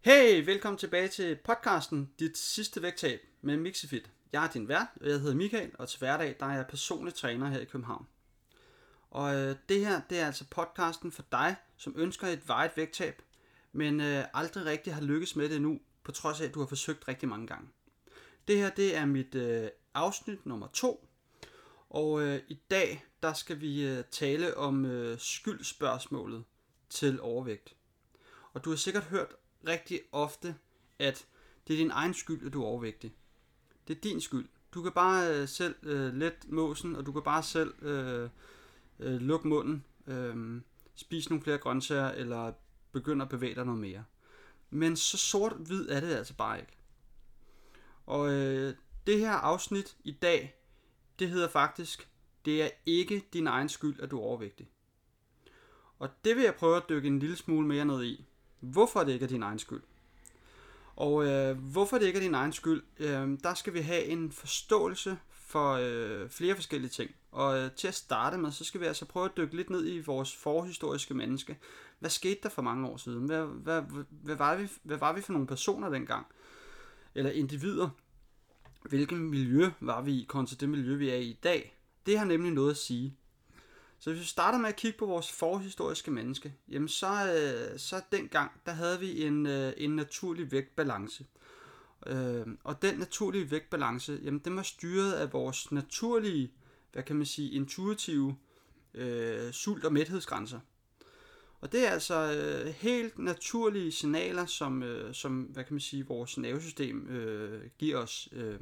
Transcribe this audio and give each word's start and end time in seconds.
Hey, 0.00 0.46
velkommen 0.46 0.78
tilbage 0.78 1.08
til 1.08 1.36
podcasten 1.36 2.10
Dit 2.18 2.38
sidste 2.38 2.82
vægttab 2.82 3.20
med 3.40 3.56
Mixifit. 3.56 4.10
Jeg 4.32 4.44
er 4.44 4.50
din 4.50 4.68
vært, 4.68 4.86
og 5.00 5.08
jeg 5.08 5.20
hedder 5.20 5.34
Michael, 5.34 5.70
og 5.78 5.88
til 5.88 5.98
hverdag 5.98 6.36
der 6.40 6.46
er 6.46 6.54
jeg 6.54 6.66
personlig 6.66 7.14
træner 7.14 7.48
her 7.48 7.60
i 7.60 7.64
København. 7.64 8.06
Og 9.10 9.34
øh, 9.34 9.56
det 9.68 9.86
her, 9.86 10.00
det 10.10 10.20
er 10.20 10.26
altså 10.26 10.44
podcasten 10.50 11.12
for 11.12 11.24
dig, 11.32 11.56
som 11.76 11.94
ønsker 11.96 12.26
et 12.26 12.48
vejet 12.48 12.70
vægttab, 12.76 13.22
men 13.72 14.00
øh, 14.00 14.24
aldrig 14.34 14.64
rigtig 14.64 14.94
har 14.94 15.02
lykkes 15.02 15.36
med 15.36 15.48
det 15.48 15.62
nu, 15.62 15.80
på 16.04 16.12
trods 16.12 16.40
af, 16.40 16.44
at 16.44 16.54
du 16.54 16.60
har 16.60 16.66
forsøgt 16.66 17.08
rigtig 17.08 17.28
mange 17.28 17.46
gange. 17.46 17.68
Det 18.48 18.56
her, 18.56 18.70
det 18.70 18.96
er 18.96 19.06
mit 19.06 19.34
øh, 19.34 19.68
afsnit 19.94 20.46
nummer 20.46 20.66
to, 20.72 21.08
og 21.90 22.22
øh, 22.22 22.40
i 22.48 22.58
dag, 22.70 23.04
der 23.22 23.32
skal 23.32 23.60
vi 23.60 23.86
øh, 23.86 24.04
tale 24.10 24.56
om 24.56 24.84
øh, 24.84 25.18
skyldspørgsmålet 25.18 26.44
til 26.90 27.20
overvægt. 27.20 27.74
Og 28.52 28.64
du 28.64 28.70
har 28.70 28.76
sikkert 28.76 29.04
hørt 29.04 29.34
rigtig 29.66 30.00
ofte, 30.12 30.56
at 30.98 31.26
det 31.66 31.74
er 31.74 31.78
din 31.78 31.90
egen 31.90 32.14
skyld, 32.14 32.46
at 32.46 32.52
du 32.52 32.62
er 32.62 32.66
overvægtig. 32.66 33.14
Det 33.88 33.96
er 33.96 34.00
din 34.00 34.20
skyld. 34.20 34.48
Du 34.74 34.82
kan 34.82 34.92
bare 34.92 35.34
øh, 35.34 35.48
selv 35.48 35.74
øh, 35.82 36.14
let 36.14 36.48
måsen, 36.48 36.96
og 36.96 37.06
du 37.06 37.12
kan 37.12 37.22
bare 37.22 37.42
selv 37.42 37.84
øh, 37.84 38.30
øh, 38.98 39.20
lukke 39.20 39.48
munden, 39.48 39.84
øh, 40.06 40.60
spise 40.94 41.28
nogle 41.28 41.42
flere 41.42 41.58
grøntsager, 41.58 42.10
eller 42.10 42.52
begynde 42.92 43.22
at 43.22 43.28
bevæge 43.28 43.54
dig 43.54 43.64
noget 43.64 43.80
mere. 43.80 44.04
Men 44.70 44.96
så 44.96 45.18
sort-hvid 45.18 45.88
er 45.88 46.00
det 46.00 46.14
altså 46.14 46.34
bare 46.36 46.60
ikke. 46.60 46.76
Og 48.06 48.32
øh, 48.32 48.74
det 49.06 49.18
her 49.18 49.32
afsnit 49.32 49.96
i 50.04 50.12
dag, 50.12 50.54
det 51.18 51.28
hedder 51.28 51.48
faktisk, 51.48 52.08
det 52.44 52.62
er 52.62 52.70
ikke 52.86 53.28
din 53.32 53.46
egen 53.46 53.68
skyld, 53.68 54.00
at 54.00 54.10
du 54.10 54.18
er 54.18 54.22
overvægtig. 54.22 54.70
Og 55.98 56.08
det 56.24 56.36
vil 56.36 56.44
jeg 56.44 56.54
prøve 56.54 56.76
at 56.76 56.88
dykke 56.88 57.08
en 57.08 57.18
lille 57.18 57.36
smule 57.36 57.66
mere 57.66 57.84
ned 57.84 58.04
i 58.04 58.27
hvorfor 58.60 59.04
det 59.04 59.12
ikke 59.12 59.24
er 59.24 59.28
din 59.28 59.42
egen 59.42 59.58
skyld. 59.58 59.82
Og 60.96 61.26
øh, 61.26 61.58
hvorfor 61.58 61.98
det 61.98 62.06
ikke 62.06 62.18
er 62.18 62.22
din 62.22 62.34
egen 62.34 62.52
skyld, 62.52 62.82
øh, 62.98 63.38
der 63.42 63.54
skal 63.54 63.74
vi 63.74 63.80
have 63.80 64.04
en 64.04 64.32
forståelse 64.32 65.18
for 65.30 65.72
øh, 65.72 66.28
flere 66.28 66.54
forskellige 66.54 66.90
ting. 66.90 67.10
Og 67.32 67.58
øh, 67.58 67.70
til 67.72 67.88
at 67.88 67.94
starte 67.94 68.38
med, 68.38 68.52
så 68.52 68.64
skal 68.64 68.80
vi 68.80 68.86
altså 68.86 69.04
prøve 69.04 69.24
at 69.24 69.36
dykke 69.36 69.56
lidt 69.56 69.70
ned 69.70 69.86
i 69.86 70.00
vores 70.00 70.36
forhistoriske 70.36 71.14
menneske. 71.14 71.58
Hvad 71.98 72.10
skete 72.10 72.40
der 72.42 72.48
for 72.48 72.62
mange 72.62 72.88
år 72.88 72.96
siden? 72.96 73.26
Hvad, 73.26 73.44
hvad, 73.44 73.82
hvad, 74.10 74.36
var, 74.36 74.56
vi, 74.56 74.68
hvad 74.82 74.96
var 74.96 75.12
vi 75.12 75.20
for 75.20 75.32
nogle 75.32 75.46
personer 75.46 75.88
dengang? 75.88 76.26
Eller 77.14 77.30
individer? 77.30 77.88
Hvilket 78.88 79.18
miljø 79.18 79.70
var 79.80 80.02
vi 80.02 80.12
i 80.12 80.26
kontra 80.28 80.56
det 80.60 80.68
miljø, 80.68 80.96
vi 80.96 81.10
er 81.10 81.16
i 81.16 81.24
i 81.24 81.38
dag? 81.42 81.78
Det 82.06 82.18
har 82.18 82.24
nemlig 82.24 82.52
noget 82.52 82.70
at 82.70 82.76
sige. 82.76 83.16
Så 84.00 84.10
hvis 84.10 84.20
vi 84.20 84.26
starter 84.26 84.58
med 84.58 84.68
at 84.68 84.76
kigge 84.76 84.98
på 84.98 85.06
vores 85.06 85.32
forhistoriske 85.32 86.10
menneske, 86.10 86.54
jamen 86.68 86.88
så, 86.88 87.06
øh, 87.06 87.78
så 87.78 88.00
dengang, 88.12 88.50
der 88.66 88.72
havde 88.72 89.00
vi 89.00 89.22
en, 89.22 89.46
øh, 89.46 89.72
en 89.76 89.96
naturlig 89.96 90.52
vægtbalance. 90.52 91.26
Øh, 92.06 92.46
og 92.64 92.82
den 92.82 92.98
naturlige 92.98 93.50
vægtbalance, 93.50 94.20
jamen 94.24 94.40
den 94.40 94.56
var 94.56 94.62
styret 94.62 95.12
af 95.12 95.32
vores 95.32 95.72
naturlige, 95.72 96.52
hvad 96.92 97.02
kan 97.02 97.16
man 97.16 97.26
sige, 97.26 97.50
intuitive 97.50 98.36
øh, 98.94 99.52
sult- 99.52 99.84
og 99.84 99.92
mæthedsgrænser. 99.92 100.60
Og 101.60 101.72
det 101.72 101.86
er 101.86 101.90
altså 101.90 102.32
øh, 102.32 102.74
helt 102.74 103.18
naturlige 103.18 103.92
signaler, 103.92 104.46
som, 104.46 104.82
øh, 104.82 105.14
som 105.14 105.42
hvad 105.42 105.64
kan 105.64 105.74
man 105.74 105.80
sige, 105.80 106.06
vores 106.06 106.38
nervesystem 106.38 107.08
øh, 107.08 107.70
giver 107.78 107.98
os. 107.98 108.28
Øh, 108.32 108.60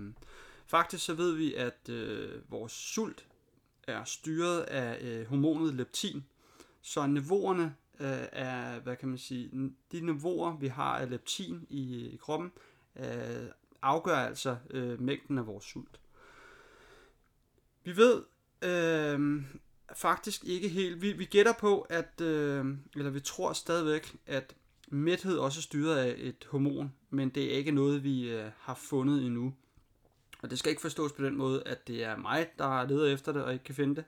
faktisk 0.66 1.04
så 1.04 1.14
ved 1.14 1.32
vi, 1.32 1.54
at 1.54 1.88
øh, 1.88 2.50
vores 2.50 2.72
sult 2.72 3.26
er 3.86 4.04
styret 4.04 4.60
af 4.60 4.98
øh, 5.00 5.26
hormonet 5.26 5.74
leptin. 5.74 6.24
Så 6.82 7.06
niveauerne 7.06 7.74
øh, 8.00 8.26
er, 8.32 8.80
hvad 8.80 8.96
kan 8.96 9.08
man 9.08 9.18
sige, 9.18 9.72
de 9.92 10.00
niveauer, 10.00 10.56
vi 10.56 10.66
har 10.66 10.98
af 10.98 11.10
leptin 11.10 11.66
i, 11.68 12.06
i 12.06 12.16
kroppen, 12.16 12.52
øh, 12.96 13.48
afgør 13.82 14.16
altså 14.16 14.56
øh, 14.70 15.00
mængden 15.00 15.38
af 15.38 15.46
vores 15.46 15.64
sult. 15.64 16.00
Vi 17.84 17.96
ved 17.96 18.22
øh, 18.62 19.42
faktisk 19.94 20.44
ikke 20.44 20.68
helt, 20.68 21.02
vi, 21.02 21.12
vi 21.12 21.24
gætter 21.24 21.52
på, 21.52 21.80
at, 21.80 22.20
øh, 22.20 22.64
eller 22.96 23.10
vi 23.10 23.20
tror 23.20 23.52
stadigvæk, 23.52 24.16
at 24.26 24.56
mæthed 24.88 25.38
også 25.38 25.58
er 25.60 25.62
styret 25.62 25.96
af 25.96 26.14
et 26.18 26.46
hormon, 26.50 26.92
men 27.10 27.28
det 27.28 27.44
er 27.44 27.56
ikke 27.56 27.72
noget, 27.72 28.04
vi 28.04 28.30
øh, 28.30 28.50
har 28.58 28.74
fundet 28.74 29.26
endnu. 29.26 29.54
Og 30.46 30.50
det 30.50 30.58
skal 30.58 30.70
ikke 30.70 30.82
forstås 30.82 31.12
på 31.12 31.24
den 31.24 31.36
måde, 31.36 31.62
at 31.66 31.88
det 31.88 32.04
er 32.04 32.16
mig, 32.16 32.46
der 32.58 32.86
leder 32.86 33.14
efter 33.14 33.32
det 33.32 33.42
og 33.42 33.52
ikke 33.52 33.64
kan 33.64 33.74
finde 33.74 33.96
det. 33.96 34.04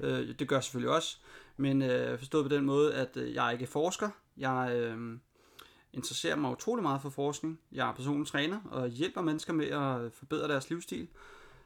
Øh, 0.00 0.38
det 0.38 0.48
gør 0.48 0.56
jeg 0.56 0.64
selvfølgelig 0.64 0.94
også. 0.94 1.16
Men 1.56 1.82
øh, 1.82 2.18
forstået 2.18 2.44
på 2.44 2.54
den 2.54 2.64
måde, 2.64 2.94
at 2.94 3.16
øh, 3.16 3.34
jeg 3.34 3.52
ikke 3.52 3.66
forsker. 3.66 4.10
Jeg 4.36 4.72
øh, 4.74 5.18
interesserer 5.92 6.36
mig 6.36 6.50
utrolig 6.50 6.82
meget 6.82 7.02
for 7.02 7.10
forskning. 7.10 7.60
Jeg 7.72 7.88
er 7.88 7.94
personlig 7.94 8.28
træner 8.28 8.60
og 8.70 8.88
hjælper 8.88 9.20
mennesker 9.20 9.52
med 9.52 9.66
at 9.66 10.12
forbedre 10.12 10.48
deres 10.48 10.70
livsstil. 10.70 11.08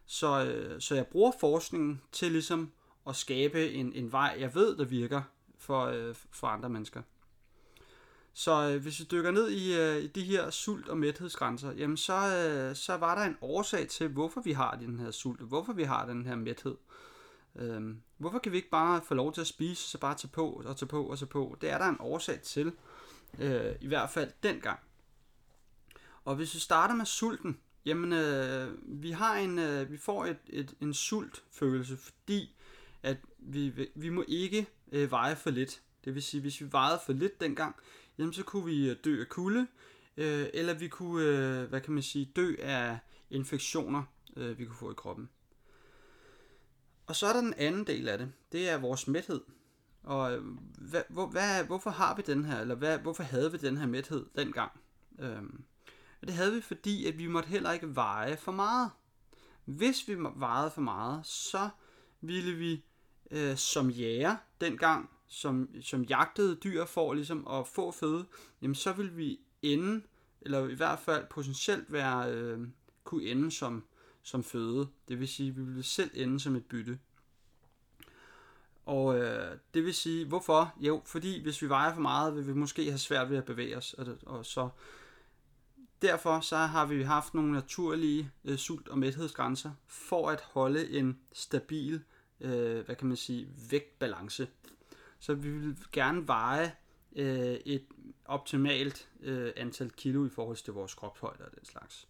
Så, 0.06 0.44
øh, 0.44 0.80
så 0.80 0.94
jeg 0.94 1.06
bruger 1.06 1.32
forskningen 1.40 2.00
til 2.12 2.32
ligesom 2.32 2.72
at 3.08 3.16
skabe 3.16 3.70
en, 3.70 3.92
en 3.92 4.12
vej, 4.12 4.36
jeg 4.38 4.54
ved, 4.54 4.76
der 4.76 4.84
virker 4.84 5.22
for, 5.58 5.84
øh, 5.84 6.14
for 6.30 6.46
andre 6.46 6.68
mennesker. 6.68 7.02
Så 8.38 8.70
øh, 8.70 8.82
hvis 8.82 9.00
vi 9.00 9.04
dykker 9.04 9.30
ned 9.30 9.50
i, 9.50 9.80
øh, 9.80 9.96
i 9.96 10.06
de 10.06 10.24
her 10.24 10.50
sult- 10.50 10.88
og 10.88 10.98
mæthedsgrænser, 10.98 11.72
jamen 11.72 11.96
så, 11.96 12.36
øh, 12.36 12.76
så 12.76 12.96
var 12.96 13.14
der 13.14 13.22
en 13.22 13.36
årsag 13.40 13.88
til, 13.88 14.08
hvorfor 14.08 14.40
vi 14.40 14.52
har 14.52 14.76
den 14.76 14.98
her 14.98 15.10
sult, 15.10 15.40
hvorfor 15.40 15.72
vi 15.72 15.82
har 15.82 16.06
den 16.06 16.26
her 16.26 16.34
mæthed. 16.34 16.76
Øhm, 17.54 18.02
hvorfor 18.16 18.38
kan 18.38 18.52
vi 18.52 18.56
ikke 18.56 18.70
bare 18.70 19.02
få 19.02 19.14
lov 19.14 19.32
til 19.32 19.40
at 19.40 19.46
spise, 19.46 19.82
så 19.82 19.98
bare 19.98 20.14
tage 20.14 20.30
på 20.32 20.50
og 20.50 20.76
tage 20.76 20.88
på 20.88 21.04
og 21.04 21.18
tage 21.18 21.28
på? 21.28 21.56
Det 21.60 21.70
er 21.70 21.78
der 21.78 21.84
en 21.84 21.96
årsag 22.00 22.40
til, 22.40 22.72
øh, 23.38 23.74
i 23.80 23.86
hvert 23.86 24.10
fald 24.10 24.32
dengang. 24.42 24.78
Og 26.24 26.36
hvis 26.36 26.54
vi 26.54 26.60
starter 26.60 26.94
med 26.94 27.06
sulten, 27.06 27.58
jamen 27.84 28.12
øh, 28.12 28.68
vi 28.82 29.10
har 29.10 29.36
en, 29.36 29.58
øh, 29.58 29.90
vi 29.90 29.98
får 29.98 30.26
et, 30.26 30.38
et, 30.46 30.74
en 30.80 30.94
sultfølelse, 30.94 31.96
fordi 31.96 32.56
at 33.02 33.16
vi, 33.38 33.88
vi 33.94 34.08
må 34.08 34.24
ikke 34.28 34.66
øh, 34.92 35.10
veje 35.10 35.36
for 35.36 35.50
lidt. 35.50 35.80
Det 36.04 36.14
vil 36.14 36.22
sige, 36.22 36.40
hvis 36.40 36.60
vi 36.60 36.72
vejede 36.72 37.00
for 37.06 37.12
lidt 37.12 37.40
dengang, 37.40 37.76
jamen 38.18 38.32
så 38.32 38.44
kunne 38.44 38.64
vi 38.64 38.90
øh, 38.90 38.96
dø 39.04 39.20
af 39.20 39.28
kulde, 39.28 39.66
øh, 40.16 40.46
eller 40.54 40.74
vi 40.74 40.88
kunne, 40.88 41.24
øh, 41.24 41.68
hvad 41.68 41.80
kan 41.80 41.94
man 41.94 42.02
sige, 42.02 42.32
dø 42.36 42.54
af 42.58 42.98
infektioner, 43.30 44.02
øh, 44.36 44.58
vi 44.58 44.64
kunne 44.64 44.76
få 44.76 44.90
i 44.90 44.94
kroppen. 44.96 45.28
Og 47.06 47.16
så 47.16 47.26
er 47.26 47.32
der 47.32 47.40
den 47.40 47.54
anden 47.54 47.86
del 47.86 48.08
af 48.08 48.18
det, 48.18 48.32
det 48.52 48.68
er 48.68 48.78
vores 48.78 49.08
mæthed. 49.08 49.40
Og 50.02 50.32
øh, 50.32 50.44
hvad, 50.78 51.02
hvor, 51.08 51.26
hvad, 51.26 51.64
hvorfor 51.64 51.90
har 51.90 52.16
vi 52.16 52.22
den 52.26 52.44
her, 52.44 52.60
eller 52.60 52.74
hvad, 52.74 52.98
hvorfor 52.98 53.22
havde 53.22 53.52
vi 53.52 53.58
den 53.58 53.76
her 53.76 53.86
mæthed 53.86 54.26
dengang? 54.36 54.72
Øhm, 55.18 55.64
og 56.20 56.26
det 56.26 56.34
havde 56.34 56.54
vi, 56.54 56.60
fordi 56.60 57.06
at 57.06 57.18
vi 57.18 57.26
måtte 57.26 57.48
heller 57.48 57.72
ikke 57.72 57.94
veje 57.96 58.36
for 58.36 58.52
meget. 58.52 58.90
Hvis 59.64 60.08
vi 60.08 60.16
vejede 60.36 60.70
for 60.70 60.80
meget, 60.80 61.26
så 61.26 61.68
ville 62.20 62.52
vi 62.54 62.84
øh, 63.30 63.56
som 63.56 63.90
jæger 63.90 64.36
dengang 64.60 65.10
som, 65.28 65.68
som 65.82 66.02
jagtede 66.02 66.56
dyr 66.56 66.84
for 66.84 67.14
ligesom 67.14 67.46
at 67.48 67.66
få 67.66 67.90
føde, 67.90 68.26
jamen 68.62 68.74
så 68.74 68.92
vil 68.92 69.16
vi 69.16 69.40
ende, 69.62 70.02
eller 70.40 70.68
i 70.68 70.74
hvert 70.74 70.98
fald 70.98 71.26
potentielt 71.30 71.92
være, 71.92 72.32
øh, 72.32 72.68
kunne 73.04 73.24
ende 73.24 73.50
som, 73.50 73.84
som 74.22 74.44
føde. 74.44 74.88
Det 75.08 75.20
vil 75.20 75.28
sige, 75.28 75.48
at 75.48 75.56
vi 75.56 75.62
ville 75.62 75.82
selv 75.82 76.10
ende 76.14 76.40
som 76.40 76.56
et 76.56 76.64
bytte. 76.64 76.98
Og 78.86 79.18
øh, 79.18 79.58
det 79.74 79.84
vil 79.84 79.94
sige, 79.94 80.26
hvorfor? 80.26 80.74
Jo, 80.80 81.02
fordi 81.04 81.42
hvis 81.42 81.62
vi 81.62 81.68
vejer 81.68 81.94
for 81.94 82.00
meget, 82.00 82.36
vil 82.36 82.46
vi 82.46 82.52
måske 82.52 82.84
have 82.84 82.98
svært 82.98 83.30
ved 83.30 83.36
at 83.36 83.44
bevæge 83.44 83.76
os. 83.76 83.94
Og, 83.94 84.06
og 84.26 84.46
så 84.46 84.68
derfor 86.02 86.40
så 86.40 86.56
har 86.56 86.86
vi 86.86 87.02
haft 87.02 87.34
nogle 87.34 87.52
naturlige 87.52 88.30
øh, 88.44 88.56
sult- 88.58 88.88
og 88.88 88.98
mæthedsgrænser 88.98 89.70
for 89.86 90.30
at 90.30 90.40
holde 90.40 90.90
en 90.90 91.18
stabil, 91.32 92.02
øh, 92.40 92.84
hvad 92.84 92.96
kan 92.96 93.06
man 93.06 93.16
sige, 93.16 93.48
vægtbalance 93.70 94.48
så 95.26 95.34
vi 95.34 95.50
vil 95.50 95.76
gerne 95.92 96.26
veje 96.26 96.74
øh, 97.16 97.54
et 97.64 97.86
optimalt 98.24 99.08
øh, 99.20 99.52
antal 99.56 99.90
kilo 99.90 100.26
i 100.26 100.28
forhold 100.28 100.56
til 100.56 100.72
vores 100.72 100.94
kropshøjde 100.94 101.44
og 101.44 101.50
den 101.54 101.64
slags. 101.64 102.08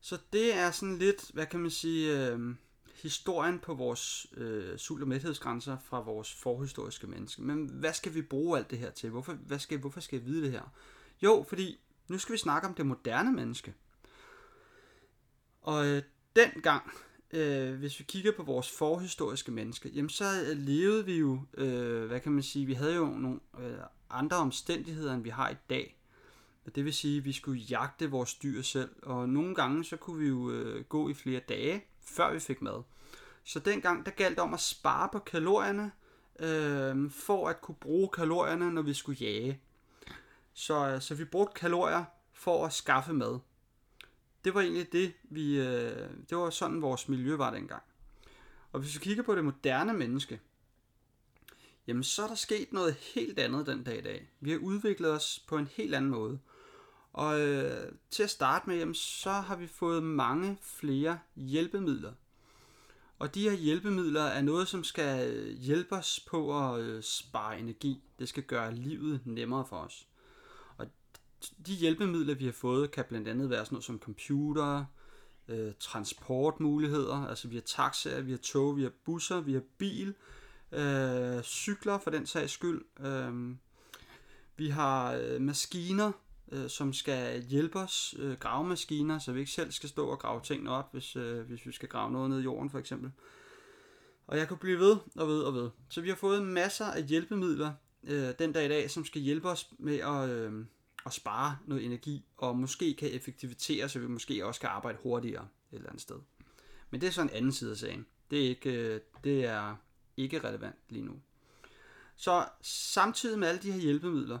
Så 0.00 0.18
det 0.32 0.54
er 0.54 0.70
sådan 0.70 0.98
lidt, 0.98 1.30
hvad 1.34 1.46
kan 1.46 1.60
man 1.60 1.70
sige, 1.70 2.28
øh, 2.28 2.54
historien 2.94 3.58
på 3.58 3.74
vores 3.74 4.26
øh, 4.36 4.78
sult- 4.78 5.02
og 5.02 5.08
mæthedsgrænser 5.08 5.78
fra 5.78 6.00
vores 6.00 6.34
forhistoriske 6.34 7.06
menneske. 7.06 7.42
Men 7.42 7.66
hvad 7.66 7.92
skal 7.92 8.14
vi 8.14 8.22
bruge 8.22 8.58
alt 8.58 8.70
det 8.70 8.78
her 8.78 8.90
til? 8.90 9.10
Hvorfor, 9.10 9.32
hvad 9.32 9.58
skal, 9.58 9.78
hvorfor 9.78 10.00
skal 10.00 10.16
jeg 10.16 10.26
vide 10.26 10.42
det 10.42 10.50
her? 10.50 10.72
Jo, 11.22 11.44
fordi 11.48 11.80
nu 12.08 12.18
skal 12.18 12.32
vi 12.32 12.38
snakke 12.38 12.68
om 12.68 12.74
det 12.74 12.86
moderne 12.86 13.32
menneske. 13.32 13.74
Og 15.60 15.86
øh, 15.86 16.02
dengang, 16.36 16.92
øh, 17.32 17.74
hvis 17.74 17.98
vi 17.98 18.04
kigger 18.04 18.32
på 18.36 18.42
vores 18.42 18.70
forhistoriske 18.70 19.52
menneske, 19.52 19.88
jamen 19.88 20.08
så 20.08 20.24
øh, 20.24 20.58
levede 20.58 21.04
vi 21.04 21.18
jo, 21.18 21.40
øh, 21.54 22.06
hvad 22.06 22.20
kan 22.20 22.32
man 22.32 22.42
sige, 22.42 22.66
vi 22.66 22.74
havde 22.74 22.94
jo 22.94 23.06
nogle 23.06 23.40
øh, 23.60 23.74
andre 24.10 24.36
omstændigheder, 24.36 25.14
end 25.14 25.22
vi 25.22 25.30
har 25.30 25.50
i 25.50 25.56
dag. 25.70 25.98
Det 26.74 26.84
vil 26.84 26.94
sige, 26.94 27.18
at 27.18 27.24
vi 27.24 27.32
skulle 27.32 27.60
jagte 27.60 28.10
vores 28.10 28.34
dyr 28.34 28.62
selv, 28.62 28.90
og 29.02 29.28
nogle 29.28 29.54
gange 29.54 29.84
så 29.84 29.96
kunne 29.96 30.18
vi 30.18 30.28
jo 30.28 30.50
øh, 30.50 30.84
gå 30.84 31.08
i 31.08 31.14
flere 31.14 31.40
dage, 31.48 31.84
før 32.00 32.32
vi 32.32 32.40
fik 32.40 32.62
mad. 32.62 32.82
Så 33.44 33.58
dengang, 33.58 34.06
der 34.06 34.10
galt 34.10 34.38
om 34.38 34.54
at 34.54 34.60
spare 34.60 35.08
på 35.12 35.18
kalorierne, 35.18 35.92
øh, 36.38 37.10
for 37.10 37.48
at 37.48 37.60
kunne 37.60 37.74
bruge 37.80 38.08
kalorierne, 38.08 38.70
når 38.70 38.82
vi 38.82 38.94
skulle 38.94 39.18
jage. 39.20 39.60
Så, 40.54 40.88
øh, 40.88 41.00
så 41.00 41.14
vi 41.14 41.24
brugte 41.24 41.60
kalorier 41.60 42.04
for 42.32 42.66
at 42.66 42.72
skaffe 42.72 43.12
mad. 43.12 43.38
Det 44.44 44.54
var 44.54 44.60
egentlig 44.60 44.92
det, 44.92 45.12
vi, 45.22 45.58
øh, 45.58 46.10
det 46.30 46.36
var 46.36 46.50
sådan 46.50 46.82
vores 46.82 47.08
miljø 47.08 47.36
var 47.36 47.50
dengang. 47.50 47.82
Og 48.72 48.80
hvis 48.80 48.94
vi 48.94 49.00
kigger 49.00 49.22
på 49.22 49.34
det 49.34 49.44
moderne 49.44 49.92
menneske, 49.92 50.40
jamen 51.86 52.04
så 52.04 52.22
er 52.22 52.26
der 52.26 52.34
sket 52.34 52.72
noget 52.72 52.94
helt 52.94 53.38
andet 53.38 53.66
den 53.66 53.84
dag 53.84 53.98
i 53.98 54.02
dag. 54.02 54.30
Vi 54.40 54.50
har 54.50 54.58
udviklet 54.58 55.10
os 55.10 55.44
på 55.48 55.56
en 55.56 55.68
helt 55.76 55.94
anden 55.94 56.10
måde. 56.10 56.38
Og 57.12 57.40
øh, 57.40 57.92
til 58.10 58.22
at 58.22 58.30
starte 58.30 58.68
med, 58.68 58.78
jamen, 58.78 58.94
så 58.94 59.30
har 59.30 59.56
vi 59.56 59.66
fået 59.66 60.02
mange 60.02 60.58
flere 60.62 61.18
hjælpemidler. 61.36 62.12
Og 63.18 63.34
de 63.34 63.42
her 63.42 63.56
hjælpemidler 63.56 64.22
er 64.22 64.42
noget, 64.42 64.68
som 64.68 64.84
skal 64.84 65.28
øh, 65.28 65.58
hjælpe 65.58 65.94
os 65.94 66.20
på 66.28 66.72
at 66.72 66.80
øh, 66.80 67.02
spare 67.02 67.58
energi. 67.58 68.02
Det 68.18 68.28
skal 68.28 68.42
gøre 68.42 68.74
livet 68.74 69.20
nemmere 69.24 69.66
for 69.68 69.76
os. 69.76 70.06
De 71.66 71.72
hjælpemidler, 71.72 72.34
vi 72.34 72.44
har 72.44 72.52
fået, 72.52 72.90
kan 72.90 73.04
blandt 73.08 73.28
andet 73.28 73.50
være 73.50 73.64
sådan 73.64 73.74
noget 73.74 73.84
som 73.84 73.98
computer, 73.98 74.84
øh, 75.48 75.72
transportmuligheder, 75.78 77.26
altså 77.26 77.48
vi 77.48 77.56
har 77.56 77.62
taxaer, 77.62 78.20
vi 78.20 78.30
har 78.30 78.38
tog, 78.38 78.76
vi 78.76 78.82
har 78.82 78.92
busser, 79.04 79.40
vi 79.40 79.52
har 79.52 79.62
bil, 79.78 80.14
øh, 80.72 81.42
cykler 81.42 81.98
for 81.98 82.10
den 82.10 82.26
sags 82.26 82.52
skyld. 82.52 82.82
Øh, 83.00 83.56
vi 84.56 84.68
har 84.68 85.12
øh, 85.14 85.40
maskiner, 85.40 86.12
øh, 86.52 86.68
som 86.68 86.92
skal 86.92 87.42
hjælpe 87.42 87.78
os, 87.78 88.14
øh, 88.18 88.36
gravemaskiner, 88.38 89.18
så 89.18 89.32
vi 89.32 89.40
ikke 89.40 89.52
selv 89.52 89.72
skal 89.72 89.88
stå 89.88 90.08
og 90.08 90.18
grave 90.18 90.40
tingene 90.42 90.70
op, 90.70 90.92
hvis, 90.92 91.16
øh, 91.16 91.40
hvis 91.40 91.66
vi 91.66 91.72
skal 91.72 91.88
grave 91.88 92.12
noget 92.12 92.30
ned 92.30 92.40
i 92.40 92.42
jorden 92.42 92.70
for 92.70 92.78
eksempel. 92.78 93.10
Og 94.26 94.38
jeg 94.38 94.48
kunne 94.48 94.58
blive 94.58 94.78
ved 94.78 94.96
og 95.16 95.28
ved 95.28 95.42
og 95.42 95.54
ved. 95.54 95.70
Så 95.88 96.00
vi 96.00 96.08
har 96.08 96.16
fået 96.16 96.42
masser 96.42 96.86
af 96.86 97.04
hjælpemidler 97.04 97.72
øh, 98.04 98.28
den 98.38 98.52
dag 98.52 98.64
i 98.64 98.68
dag, 98.68 98.90
som 98.90 99.04
skal 99.04 99.22
hjælpe 99.22 99.48
os 99.48 99.70
med 99.78 99.98
at, 99.98 100.28
øh, 100.28 100.64
at 101.06 101.12
spare 101.12 101.58
noget 101.66 101.84
energi, 101.84 102.24
og 102.36 102.56
måske 102.56 102.94
kan 102.94 103.12
effektivitere, 103.12 103.88
så 103.88 103.98
vi 103.98 104.06
måske 104.06 104.46
også 104.46 104.60
kan 104.60 104.70
arbejde 104.70 104.98
hurtigere 105.02 105.48
et 105.72 105.76
eller 105.76 105.88
andet 105.88 106.02
sted. 106.02 106.16
Men 106.90 107.00
det 107.00 107.06
er 107.06 107.10
så 107.10 107.22
en 107.22 107.30
anden 107.30 107.52
side 107.52 107.70
af 107.70 107.76
sagen. 107.76 108.06
Det 108.30 108.44
er 108.44 108.48
ikke, 108.48 108.70
øh, 108.70 109.00
det 109.24 109.44
er 109.44 109.76
ikke 110.16 110.38
relevant 110.38 110.76
lige 110.88 111.04
nu. 111.04 111.20
Så 112.16 112.48
samtidig 112.62 113.38
med 113.38 113.48
alle 113.48 113.62
de 113.62 113.72
her 113.72 113.80
hjælpemidler, 113.80 114.38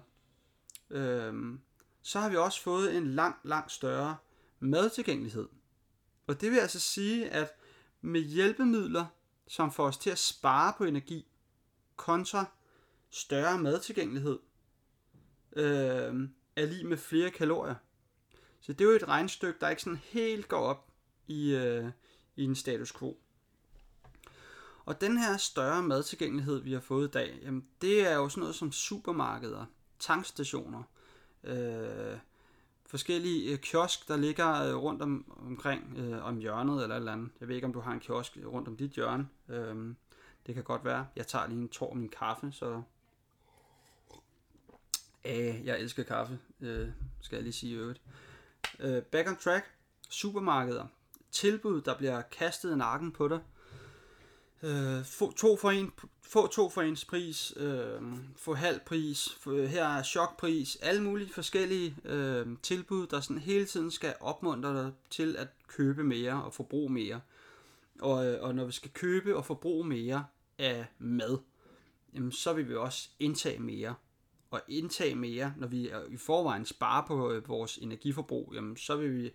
øhm, 0.90 1.60
så 2.02 2.20
har 2.20 2.28
vi 2.28 2.36
også 2.36 2.62
fået 2.62 2.96
en 2.96 3.14
langt, 3.14 3.44
langt 3.44 3.72
større 3.72 4.16
madtilgængelighed. 4.60 5.48
Og 6.26 6.40
det 6.40 6.50
vil 6.50 6.58
altså 6.58 6.80
sige, 6.80 7.30
at 7.30 7.52
med 8.00 8.20
hjælpemidler, 8.20 9.06
som 9.46 9.72
får 9.72 9.86
os 9.86 9.98
til 9.98 10.10
at 10.10 10.18
spare 10.18 10.74
på 10.78 10.84
energi, 10.84 11.26
kontra 11.96 12.44
større 13.10 13.58
madtilgængelighed, 13.58 14.38
øh, 15.52 16.28
er 16.56 16.66
lige 16.66 16.84
med 16.84 16.96
flere 16.96 17.30
kalorier. 17.30 17.74
Så 18.60 18.72
det 18.72 18.80
er 18.80 18.88
jo 18.88 18.96
et 18.96 19.08
regnstykke, 19.08 19.60
der 19.60 19.68
ikke 19.68 19.82
sådan 19.82 20.00
helt 20.04 20.48
går 20.48 20.58
op 20.58 20.90
i, 21.26 21.54
øh, 21.54 21.90
i 22.36 22.44
en 22.44 22.54
status 22.54 22.92
quo. 22.92 23.18
Og 24.84 25.00
den 25.00 25.18
her 25.18 25.36
større 25.36 25.82
madtilgængelighed, 25.82 26.62
vi 26.62 26.72
har 26.72 26.80
fået 26.80 27.08
i 27.08 27.10
dag, 27.10 27.38
jamen, 27.42 27.66
det 27.80 28.06
er 28.06 28.14
jo 28.14 28.28
sådan 28.28 28.40
noget 28.40 28.54
som 28.54 28.72
supermarkeder, 28.72 29.64
tankstationer, 29.98 30.82
øh, 31.44 32.18
forskellige 32.86 33.52
øh, 33.52 33.58
kiosk, 33.58 34.08
der 34.08 34.16
ligger 34.16 34.62
øh, 34.62 34.76
rundt 34.76 35.02
om, 35.02 35.38
omkring 35.46 35.98
øh, 35.98 36.24
om 36.24 36.38
hjørnet 36.38 36.82
eller 36.82 36.94
et 36.94 37.00
eller 37.00 37.12
andet. 37.12 37.30
Jeg 37.40 37.48
ved 37.48 37.54
ikke, 37.54 37.66
om 37.66 37.72
du 37.72 37.80
har 37.80 37.92
en 37.92 38.00
kiosk 38.00 38.38
rundt 38.46 38.68
om 38.68 38.76
dit 38.76 38.90
hjørne. 38.90 39.28
Øh, 39.48 39.94
det 40.46 40.54
kan 40.54 40.64
godt 40.64 40.84
være. 40.84 41.06
Jeg 41.16 41.26
tager 41.26 41.46
lige 41.46 41.60
en 41.60 41.68
tår 41.68 41.94
min 41.94 42.08
kaffe, 42.08 42.52
så... 42.52 42.82
Æh, 45.24 45.66
jeg 45.66 45.80
elsker 45.80 46.02
kaffe, 46.02 46.38
øh, 46.60 46.88
skal 47.20 47.36
jeg 47.36 47.42
lige 47.42 47.52
sige 47.52 47.72
i 47.72 47.76
øvrigt. 47.76 48.00
Øh, 48.78 49.02
back 49.02 49.28
on 49.28 49.36
track. 49.36 49.64
Supermarkeder. 50.10 50.86
Tilbud, 51.30 51.80
der 51.80 51.98
bliver 51.98 52.22
kastet 52.22 52.72
i 52.72 52.76
nakken 52.76 53.12
på 53.12 53.28
dig. 53.28 53.40
Øh, 54.62 55.04
få, 55.04 55.32
to 55.32 55.56
for 55.56 55.70
en, 55.70 55.92
få 56.22 56.46
to 56.46 56.68
for 56.68 56.82
ens 56.82 57.04
pris, 57.04 57.54
øh, 57.56 58.02
få 58.36 58.54
halv 58.54 58.80
pris, 58.86 59.28
få, 59.40 59.66
her 59.66 59.84
er 59.84 60.02
chokpris, 60.02 60.76
alle 60.82 61.02
mulige 61.02 61.32
forskellige 61.32 61.96
øh, 62.04 62.46
tilbud, 62.62 63.06
der 63.06 63.20
sådan 63.20 63.38
hele 63.38 63.66
tiden 63.66 63.90
skal 63.90 64.14
opmuntre 64.20 64.82
dig 64.82 64.92
til 65.10 65.36
at 65.36 65.48
købe 65.66 66.04
mere 66.04 66.42
og 66.42 66.54
forbruge 66.54 66.92
mere. 66.92 67.20
Og, 68.00 68.26
øh, 68.26 68.42
og 68.42 68.54
når 68.54 68.64
vi 68.64 68.72
skal 68.72 68.90
købe 68.90 69.36
og 69.36 69.46
forbruge 69.46 69.88
mere 69.88 70.24
af 70.58 70.86
mad, 70.98 71.38
jamen, 72.14 72.32
så 72.32 72.52
vil 72.52 72.68
vi 72.68 72.74
også 72.74 73.08
indtage 73.18 73.58
mere. 73.58 73.94
Og 74.52 74.60
indtage 74.68 75.14
mere, 75.14 75.54
når 75.56 75.66
vi 75.66 75.90
i 76.08 76.16
forvejen 76.16 76.64
sparer 76.64 77.06
på 77.06 77.32
øh, 77.32 77.48
vores 77.48 77.78
energiforbrug, 77.78 78.52
jamen, 78.54 78.76
så 78.76 78.96
vil 78.96 79.22
vi 79.22 79.30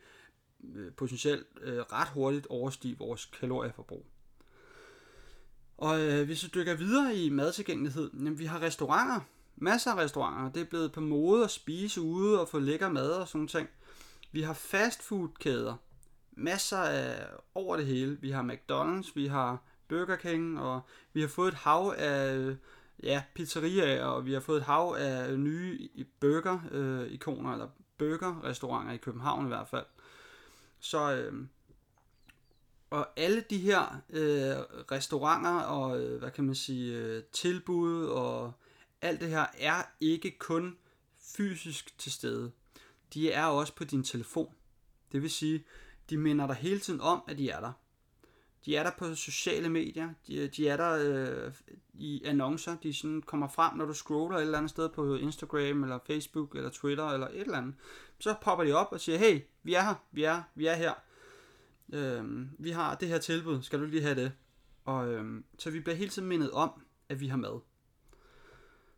øh, 0.75 0.94
potentielt 0.94 1.48
øh, 1.62 1.78
ret 1.78 2.08
hurtigt 2.08 2.48
overstige 2.48 2.98
vores 2.98 3.25
kalorieforbrug. 3.25 4.06
Og 5.78 6.02
øh, 6.02 6.25
hvis 6.25 6.44
vi 6.44 6.50
dykker 6.56 6.75
videre 6.75 7.16
i 7.16 7.30
madtilgængelighed, 7.30 8.10
jamen, 8.14 8.40
vi 8.40 8.46
har 8.46 8.62
restauranter, 8.62 9.19
masser 9.56 9.92
af 9.92 9.96
restauranter. 9.96 10.52
Det 10.52 10.62
er 10.62 10.69
blevet 10.69 10.92
på 10.92 11.02
mode 11.02 11.44
at 11.44 11.52
spise 11.52 12.02
ude 12.02 12.42
og 12.42 12.50
få 12.50 12.60
lækker 12.60 12.90
mad 12.90 13.12
og 13.12 13.28
sådan 13.28 13.48
ting. 13.48 13.69
Vi 14.31 14.42
har 14.42 14.54
fastfoodkæder, 14.54 15.75
masser 16.31 16.78
af 16.78 17.28
over 17.56 17.78
det 17.78 17.86
hele. 17.86 18.18
Vi 18.22 18.31
har 18.31 18.44
McDonald's, 18.44 19.12
vi 19.16 19.28
har 19.28 19.64
Burger 19.88 20.16
King, 20.16 20.60
og 20.60 20.81
vi 21.14 21.22
har 21.22 21.28
fået 21.28 21.48
et 21.48 21.54
hav 21.54 21.94
af 21.98 22.36
øh, 22.36 22.56
ja, 23.04 23.24
pizzeriaer, 23.34 24.06
og 24.06 24.26
vi 24.26 24.34
har 24.34 24.40
fået 24.40 24.58
et 24.58 24.64
hav 24.64 24.96
af 25.00 25.40
nye 25.40 25.90
burger-ikoner, 26.20 27.50
øh, 27.50 27.54
eller 27.54 27.68
burger-restauranter 27.98 28.94
i 28.94 28.98
København 28.98 29.46
i 29.46 29.48
hvert 29.48 29.68
fald. 29.68 29.86
Så 30.80 31.16
øh, 31.16 31.48
og 32.90 33.08
alle 33.18 33.44
de 33.50 33.58
her 33.58 34.02
øh, 34.10 34.58
restauranter 34.92 35.60
og, 35.60 36.02
øh, 36.02 36.20
hvad 36.20 36.32
kan 36.32 36.44
man 36.44 36.56
sige, 36.56 36.98
øh, 36.98 37.24
tilbud 37.24 38.06
og 38.06 38.54
alt 39.02 39.22
det 39.22 39.30
her 39.30 39.46
er 39.58 39.84
ikke 40.02 40.38
kun 40.40 40.78
fysisk 41.38 41.98
til 41.98 42.12
stede. 42.12 42.52
De 43.14 43.32
er 43.32 43.46
også 43.46 43.76
på 43.76 43.84
din 43.84 44.04
telefon. 44.04 44.54
Det 45.12 45.22
vil 45.22 45.30
sige, 45.30 45.64
de 46.10 46.18
minder 46.18 46.48
dig 46.48 46.56
hele 46.56 46.80
tiden 46.80 47.02
om, 47.02 47.24
at 47.28 47.38
de 47.38 47.50
er 47.50 47.60
der. 47.60 47.72
De 48.68 48.75
er 48.75 48.84
der 48.84 48.92
på 48.98 49.16
sociale 49.16 49.69
medier, 49.69 50.10
de, 50.28 50.48
de 50.48 50.69
er 50.69 50.78
der 50.78 50.98
øh, 51.46 51.52
i 51.94 52.24
annoncer, 52.25 52.75
de 52.84 52.94
sådan 52.94 53.22
kommer 53.22 53.48
frem, 53.48 53.78
når 53.78 53.86
du 53.86 53.94
scroller 53.94 54.38
et 54.38 54.42
eller 54.42 54.58
andet 54.58 54.69
sted 54.69 54.90
på 54.90 55.16
Instagram, 55.16 55.84
eller 55.84 56.00
Facebook, 56.08 56.56
eller 56.56 56.69
Twitter, 56.69 57.10
eller 57.10 57.28
et 57.28 57.42
eller 57.42 57.58
andet. 57.58 57.75
Så 58.19 58.36
popper 58.42 58.66
de 58.66 58.74
op 58.74 58.88
og 58.92 59.00
siger, 59.00 59.18
hey, 59.18 59.42
vi 59.64 59.74
er 59.74 59.81
her, 59.81 59.95
vi 60.12 60.24
er, 60.24 60.42
vi 60.56 60.66
er 60.66 60.76
her 60.76 60.94
øh, 61.94 62.26
vi 62.59 62.71
har 62.71 62.95
det 62.95 63.07
her 63.07 63.18
tilbud, 63.18 63.62
skal 63.62 63.80
du 63.80 63.86
lige 63.86 64.02
have 64.02 64.16
det? 64.16 64.31
Og, 64.86 65.07
øh, 65.07 65.44
så 65.59 65.69
vi 65.69 65.80
bliver 65.80 65.95
hele 65.95 66.09
tiden 66.09 66.28
mindet 66.28 66.52
om, 66.52 66.71
at 67.09 67.19
vi 67.19 67.28
har 67.28 67.38
mad. 67.38 67.62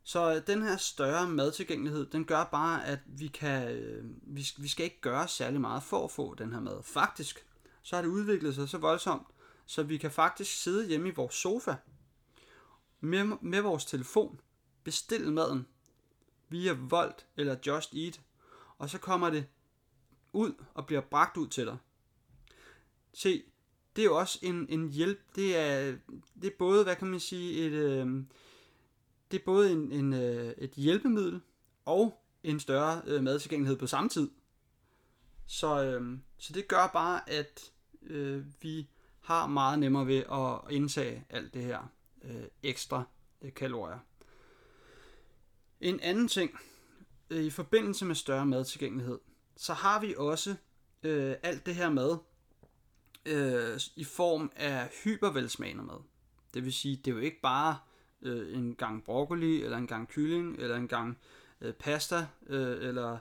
Så 0.04 0.36
øh, 0.36 0.42
den 0.48 0.62
her 0.62 0.78
større 0.78 1.30
madtilgængelighed, 1.30 2.06
den 2.06 2.26
gør 2.26 2.44
bare, 2.44 2.86
at 2.86 3.00
vi 3.06 3.28
kan, 3.28 3.78
øh, 3.78 4.04
vi, 4.22 4.48
vi 4.58 4.68
skal 4.68 4.84
ikke 4.84 5.02
gøre 5.02 5.28
særlig 5.28 5.62
meget 5.62 5.84
for 5.84 6.04
at 6.04 6.12
få 6.12 6.36
den 6.36 6.54
her 6.54 6.60
mad. 6.60 6.84
Faktisk, 6.84 7.46
så 7.84 7.96
har 7.96 8.04
det 8.04 8.10
udviklet 8.10 8.56
sig 8.56 8.70
så 8.70 8.78
voldsomt, 8.78 9.28
så 9.70 9.84
vi 9.84 9.98
kan 9.98 10.12
faktisk 10.12 10.62
sidde 10.62 10.88
hjemme 10.88 11.08
i 11.08 11.12
vores 11.12 11.36
sofa 11.36 11.76
med, 13.00 13.24
med 13.42 13.62
vores 13.62 13.86
telefon, 13.86 14.40
bestille 14.84 15.32
maden 15.32 15.68
via 16.48 16.74
Volt 16.74 17.26
eller 17.38 17.56
Just 17.68 17.94
Eat, 17.94 18.22
og 18.78 18.90
så 18.90 18.98
kommer 18.98 19.30
det 19.30 19.48
ud 20.34 20.54
og 20.74 20.86
bliver 20.86 21.02
bragt 21.02 21.38
ud 21.38 21.48
til 21.48 21.66
dig. 21.66 21.78
Se, 23.14 23.44
det 23.96 24.02
er 24.02 24.06
jo 24.06 24.18
også 24.18 24.40
en, 24.42 24.66
en 24.70 24.90
hjælp. 24.90 25.20
Det 25.36 25.58
er, 25.58 25.98
det 26.42 26.48
er 26.48 26.58
både, 26.60 26.84
hvad 26.84 26.96
kan 26.96 27.08
man 27.08 27.20
sige, 27.20 27.66
et, 27.66 27.72
øh, 27.72 28.24
det 29.32 29.40
er 29.40 29.46
både 29.46 29.72
en, 29.72 29.92
en, 29.92 30.14
øh, 30.14 30.54
et 30.58 30.72
hjælpemiddel 30.72 31.42
og 31.86 32.24
en 32.44 32.60
større 32.60 33.02
øh, 33.06 33.24
madtilgængelighed 33.24 33.78
på 33.78 33.88
samme 33.88 34.10
tid. 34.10 34.30
Så, 35.48 35.84
øh, 35.84 36.18
så 36.38 36.54
det 36.54 36.68
gør 36.68 36.88
bare, 36.88 37.30
at 37.30 37.72
øh, 38.02 38.46
vi 38.62 38.90
har 39.22 39.48
meget 39.48 39.80
nemmere 39.80 40.08
ved 40.08 40.24
at 40.32 40.72
indtage 40.74 41.26
alt 41.30 41.54
det 41.54 41.64
her 41.64 41.92
øh, 42.24 42.44
ekstra 42.64 43.04
øh, 43.42 43.54
kalorier. 43.54 44.00
En 45.82 46.00
anden 46.00 46.28
ting, 46.28 46.60
øh, 47.30 47.44
i 47.44 47.50
forbindelse 47.50 48.06
med 48.06 48.16
større 48.16 48.46
madtilgængelighed, 48.46 49.20
så 49.58 49.74
har 49.74 50.02
vi 50.02 50.16
også 50.18 50.56
øh, 51.04 51.36
alt 51.44 51.66
det 51.66 51.76
her 51.76 51.90
mad, 51.90 52.18
øh, 53.26 53.80
i 53.96 54.04
form 54.04 54.52
af 54.56 54.90
hypervelsmagende 55.04 55.84
mad. 55.84 56.04
Det 56.54 56.66
vil 56.66 56.74
sige, 56.74 56.96
det 56.96 57.12
er 57.12 57.16
jo 57.16 57.22
ikke 57.22 57.42
bare 57.42 57.78
øh, 58.22 58.58
en 58.58 58.76
gang 58.76 59.04
broccoli, 59.04 59.64
eller 59.64 59.78
en 59.78 59.88
gang 59.88 60.08
kylling, 60.08 60.58
eller 60.58 60.76
en 60.76 60.88
gang 60.88 61.18
øh, 61.62 61.74
pasta, 61.74 62.28
øh, 62.48 62.88
eller 62.88 63.18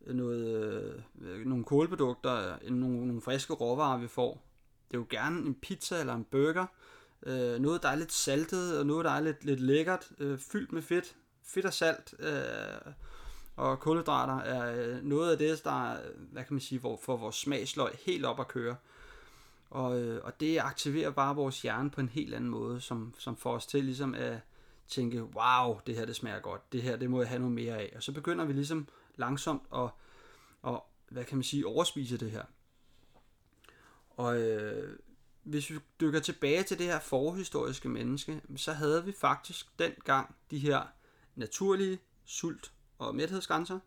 noget, 0.00 1.04
øh, 1.20 1.46
nogle 1.46 1.64
kålprodukter, 1.64 2.58
øh, 2.62 2.70
nogle, 2.70 3.06
nogle 3.06 3.22
friske 3.22 3.52
råvarer, 3.52 3.98
vi 3.98 4.08
får. 4.08 4.45
Det 4.88 4.96
er 4.96 4.98
jo 4.98 5.06
gerne 5.10 5.46
en 5.46 5.54
pizza 5.54 6.00
eller 6.00 6.14
en 6.14 6.24
burger, 6.24 6.66
øh, 7.22 7.58
noget 7.60 7.82
der 7.82 7.88
er 7.88 7.96
lidt 7.96 8.12
saltet, 8.12 8.78
og 8.78 8.86
noget 8.86 9.04
der 9.04 9.10
er 9.10 9.20
lidt, 9.20 9.44
lidt 9.44 9.60
lækkert, 9.60 10.10
øh, 10.18 10.38
fyldt 10.38 10.72
med 10.72 10.82
fedt, 10.82 11.16
fedt 11.44 11.66
og 11.66 11.72
salt, 11.72 12.14
øh, 12.18 12.92
Og 13.56 13.80
kulhydrater 13.80 14.38
er 14.38 14.74
øh, 14.96 15.04
noget 15.04 15.32
af 15.32 15.38
det, 15.38 15.64
der 15.64 15.90
er, 15.92 16.00
hvad 16.32 16.44
kan 16.44 16.54
man 16.54 16.60
sige, 16.60 16.78
hvor, 16.78 17.00
får 17.02 17.16
vores 17.16 17.36
smagsløg 17.36 17.90
helt 18.06 18.24
op 18.24 18.40
at 18.40 18.48
køre. 18.48 18.76
Og, 19.70 20.00
øh, 20.00 20.24
og 20.24 20.40
det 20.40 20.58
aktiverer 20.58 21.10
bare 21.10 21.36
vores 21.36 21.62
hjerne 21.62 21.90
på 21.90 22.00
en 22.00 22.08
helt 22.08 22.34
anden 22.34 22.50
måde, 22.50 22.80
som, 22.80 23.14
som 23.18 23.36
får 23.36 23.52
os 23.52 23.66
til 23.66 23.84
ligesom 23.84 24.14
at 24.14 24.38
tænke, 24.88 25.24
wow, 25.24 25.80
det 25.86 25.94
her 25.94 26.04
det 26.06 26.16
smager 26.16 26.40
godt, 26.40 26.72
det 26.72 26.82
her 26.82 26.96
det 26.96 27.10
må 27.10 27.20
jeg 27.20 27.28
have 27.28 27.38
noget 27.38 27.54
mere 27.54 27.74
af. 27.78 27.92
Og 27.96 28.02
så 28.02 28.12
begynder 28.12 28.44
vi 28.44 28.52
ligesom 28.52 28.88
langsomt 29.16 29.62
at, 29.74 29.88
at 30.66 30.80
hvad 31.08 31.24
kan 31.24 31.36
man 31.36 31.44
sige, 31.44 31.66
overspise 31.66 32.16
det 32.16 32.30
her. 32.30 32.44
Og 34.16 34.40
øh, 34.40 34.98
hvis 35.42 35.70
vi 35.70 35.78
dykker 36.00 36.20
tilbage 36.20 36.62
til 36.62 36.78
det 36.78 36.86
her 36.86 37.00
forhistoriske 37.00 37.88
menneske, 37.88 38.40
så 38.56 38.72
havde 38.72 39.04
vi 39.04 39.12
faktisk 39.12 39.78
dengang 39.78 40.34
de 40.50 40.58
her 40.58 40.82
naturlige 41.34 41.98
sult- 42.24 42.72
og 42.98 43.14
mæthedsgrænser. 43.14 43.78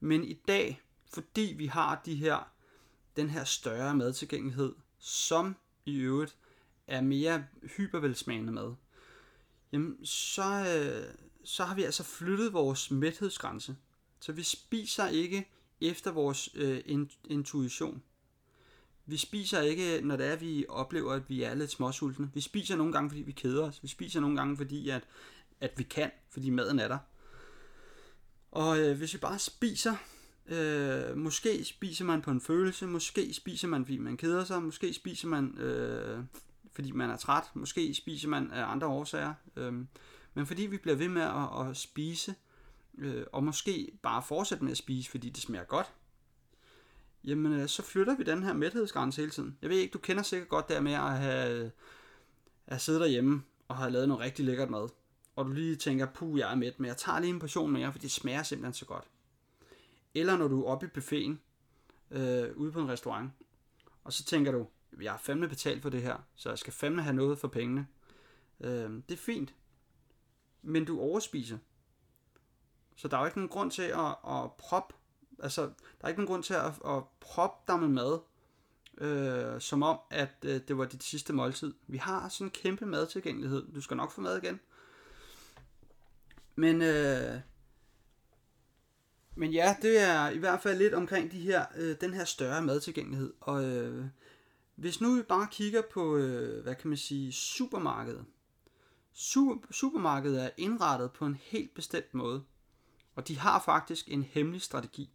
Men 0.00 0.24
i 0.24 0.34
dag, 0.48 0.82
fordi 1.14 1.54
vi 1.56 1.66
har 1.66 2.02
de 2.04 2.14
her, 2.14 2.52
den 3.16 3.30
her 3.30 3.44
større 3.44 3.94
madtilgængelighed, 3.94 4.74
som 4.98 5.56
i 5.86 5.96
øvrigt 5.96 6.36
er 6.86 7.00
mere 7.00 7.46
hypervelsmagende 7.76 8.52
mad, 8.52 8.74
jamen 9.72 10.06
så, 10.06 10.42
øh, 10.42 11.14
så 11.44 11.64
har 11.64 11.74
vi 11.74 11.82
altså 11.82 12.02
flyttet 12.02 12.52
vores 12.52 12.90
mæthedsgrænse. 12.90 13.76
Så 14.20 14.32
vi 14.32 14.42
spiser 14.42 15.08
ikke 15.08 15.48
efter 15.80 16.10
vores 16.10 16.48
øh, 16.54 16.82
intuition. 17.24 18.02
Vi 19.06 19.16
spiser 19.16 19.60
ikke, 19.60 20.00
når 20.02 20.16
det 20.16 20.26
er, 20.26 20.32
at 20.32 20.40
vi 20.40 20.66
oplever, 20.68 21.12
at 21.12 21.28
vi 21.28 21.42
er 21.42 21.54
lidt 21.54 21.70
småsultne. 21.70 22.30
Vi 22.34 22.40
spiser 22.40 22.76
nogle 22.76 22.92
gange, 22.92 23.10
fordi 23.10 23.22
vi 23.22 23.32
keder 23.32 23.64
os. 23.64 23.82
Vi 23.82 23.88
spiser 23.88 24.20
nogle 24.20 24.36
gange, 24.36 24.56
fordi 24.56 24.88
at, 24.88 25.04
at 25.60 25.72
vi 25.76 25.82
kan, 25.82 26.10
fordi 26.30 26.50
maden 26.50 26.78
er 26.78 26.88
der. 26.88 26.98
Og 28.50 28.78
øh, 28.80 28.98
hvis 28.98 29.14
vi 29.14 29.18
bare 29.18 29.38
spiser, 29.38 29.96
øh, 30.46 31.16
måske 31.16 31.64
spiser 31.64 32.04
man 32.04 32.22
på 32.22 32.30
en 32.30 32.40
følelse, 32.40 32.86
måske 32.86 33.34
spiser 33.34 33.68
man, 33.68 33.84
fordi 33.84 33.98
man 33.98 34.16
keder 34.16 34.44
sig, 34.44 34.62
måske 34.62 34.94
spiser 34.94 35.28
man, 35.28 35.58
øh, 35.58 36.24
fordi 36.72 36.90
man 36.90 37.10
er 37.10 37.16
træt, 37.16 37.44
måske 37.54 37.94
spiser 37.94 38.28
man 38.28 38.50
af 38.50 38.64
andre 38.64 38.86
årsager. 38.86 39.34
Øh, 39.56 39.74
men 40.34 40.46
fordi 40.46 40.62
vi 40.62 40.76
bliver 40.76 40.96
ved 40.96 41.08
med 41.08 41.22
at, 41.22 41.68
at 41.68 41.76
spise, 41.76 42.34
øh, 42.98 43.24
og 43.32 43.44
måske 43.44 43.98
bare 44.02 44.22
fortsætte 44.22 44.64
med 44.64 44.72
at 44.72 44.78
spise, 44.78 45.10
fordi 45.10 45.30
det 45.30 45.42
smager 45.42 45.64
godt, 45.64 45.92
jamen 47.26 47.52
øh, 47.52 47.68
så 47.68 47.82
flytter 47.82 48.16
vi 48.16 48.22
den 48.22 48.42
her 48.42 48.52
mæthedsgrænse 48.52 49.20
hele 49.20 49.30
tiden. 49.30 49.58
Jeg 49.62 49.70
ved 49.70 49.76
ikke, 49.76 49.92
du 49.92 49.98
kender 49.98 50.22
sikkert 50.22 50.48
godt 50.48 50.68
der 50.68 50.80
med 50.80 50.92
at 50.92 51.18
have, 51.18 51.70
at 52.66 52.80
sidde 52.80 53.00
derhjemme 53.00 53.42
og 53.68 53.76
have 53.76 53.90
lavet 53.90 54.08
noget 54.08 54.22
rigtig 54.24 54.44
lækkert 54.44 54.70
mad. 54.70 54.88
Og 55.36 55.44
du 55.44 55.50
lige 55.50 55.76
tænker, 55.76 56.06
puh, 56.06 56.38
jeg 56.38 56.50
er 56.50 56.54
mæt, 56.54 56.80
men 56.80 56.88
jeg 56.88 56.96
tager 56.96 57.20
lige 57.20 57.30
en 57.30 57.38
portion 57.38 57.72
mere, 57.72 57.92
for 57.92 57.98
det 57.98 58.10
smager 58.10 58.42
simpelthen 58.42 58.74
så 58.74 58.84
godt. 58.84 59.04
Eller 60.14 60.36
når 60.36 60.48
du 60.48 60.62
er 60.62 60.66
oppe 60.66 60.86
i 60.86 60.88
buffeten, 60.88 61.40
øh, 62.10 62.56
ude 62.56 62.72
på 62.72 62.80
en 62.80 62.88
restaurant, 62.88 63.30
og 64.04 64.12
så 64.12 64.24
tænker 64.24 64.52
du, 64.52 64.66
jeg 65.02 65.12
har 65.12 65.18
fandme 65.18 65.48
betalt 65.48 65.82
for 65.82 65.90
det 65.90 66.02
her, 66.02 66.16
så 66.36 66.48
jeg 66.48 66.58
skal 66.58 66.72
fandme 66.72 67.02
have 67.02 67.16
noget 67.16 67.38
for 67.38 67.48
pengene. 67.48 67.86
Øh, 68.60 68.90
det 69.08 69.12
er 69.12 69.16
fint, 69.16 69.54
men 70.62 70.84
du 70.84 71.00
overspiser. 71.00 71.58
Så 72.96 73.08
der 73.08 73.16
er 73.16 73.20
jo 73.20 73.26
ikke 73.26 73.38
nogen 73.38 73.48
grund 73.48 73.70
til 73.70 73.82
at, 73.82 74.16
at 74.28 74.52
proppe 74.58 74.94
altså, 75.42 75.62
der 75.62 76.04
er 76.04 76.08
ikke 76.08 76.20
nogen 76.20 76.28
grund 76.28 76.42
til 76.42 76.54
at, 76.54 76.72
at 76.86 77.02
proppe 77.20 77.72
dig 77.72 77.80
med 77.80 77.88
mad, 77.88 78.18
øh, 78.98 79.60
som 79.60 79.82
om, 79.82 79.98
at 80.10 80.34
øh, 80.44 80.60
det 80.68 80.78
var 80.78 80.84
dit 80.84 81.02
sidste 81.02 81.32
måltid. 81.32 81.74
Vi 81.86 81.96
har 81.96 82.28
sådan 82.28 82.46
en 82.46 82.50
kæmpe 82.50 82.86
madtilgængelighed. 82.86 83.66
Du 83.74 83.80
skal 83.80 83.96
nok 83.96 84.12
få 84.12 84.20
mad 84.20 84.42
igen. 84.42 84.60
Men, 86.56 86.82
øh, 86.82 87.40
men 89.34 89.52
ja, 89.52 89.76
det 89.82 90.00
er 90.00 90.28
i 90.28 90.38
hvert 90.38 90.62
fald 90.62 90.78
lidt 90.78 90.94
omkring 90.94 91.32
de 91.32 91.40
her, 91.40 91.66
øh, 91.76 91.96
den 92.00 92.14
her 92.14 92.24
større 92.24 92.62
madtilgængelighed. 92.62 93.32
Og 93.40 93.64
øh, 93.64 94.04
hvis 94.74 95.00
nu 95.00 95.14
vi 95.14 95.22
bare 95.22 95.48
kigger 95.50 95.82
på, 95.92 96.16
øh, 96.16 96.62
hvad 96.62 96.74
kan 96.74 96.88
man 96.88 96.98
sige, 96.98 97.32
supermarkedet. 97.32 98.24
Super, 99.12 99.72
supermarkedet 99.72 100.44
er 100.44 100.50
indrettet 100.56 101.12
på 101.12 101.26
en 101.26 101.34
helt 101.34 101.74
bestemt 101.74 102.14
måde. 102.14 102.44
Og 103.14 103.28
de 103.28 103.38
har 103.38 103.62
faktisk 103.64 104.08
en 104.08 104.22
hemmelig 104.22 104.62
strategi. 104.62 105.10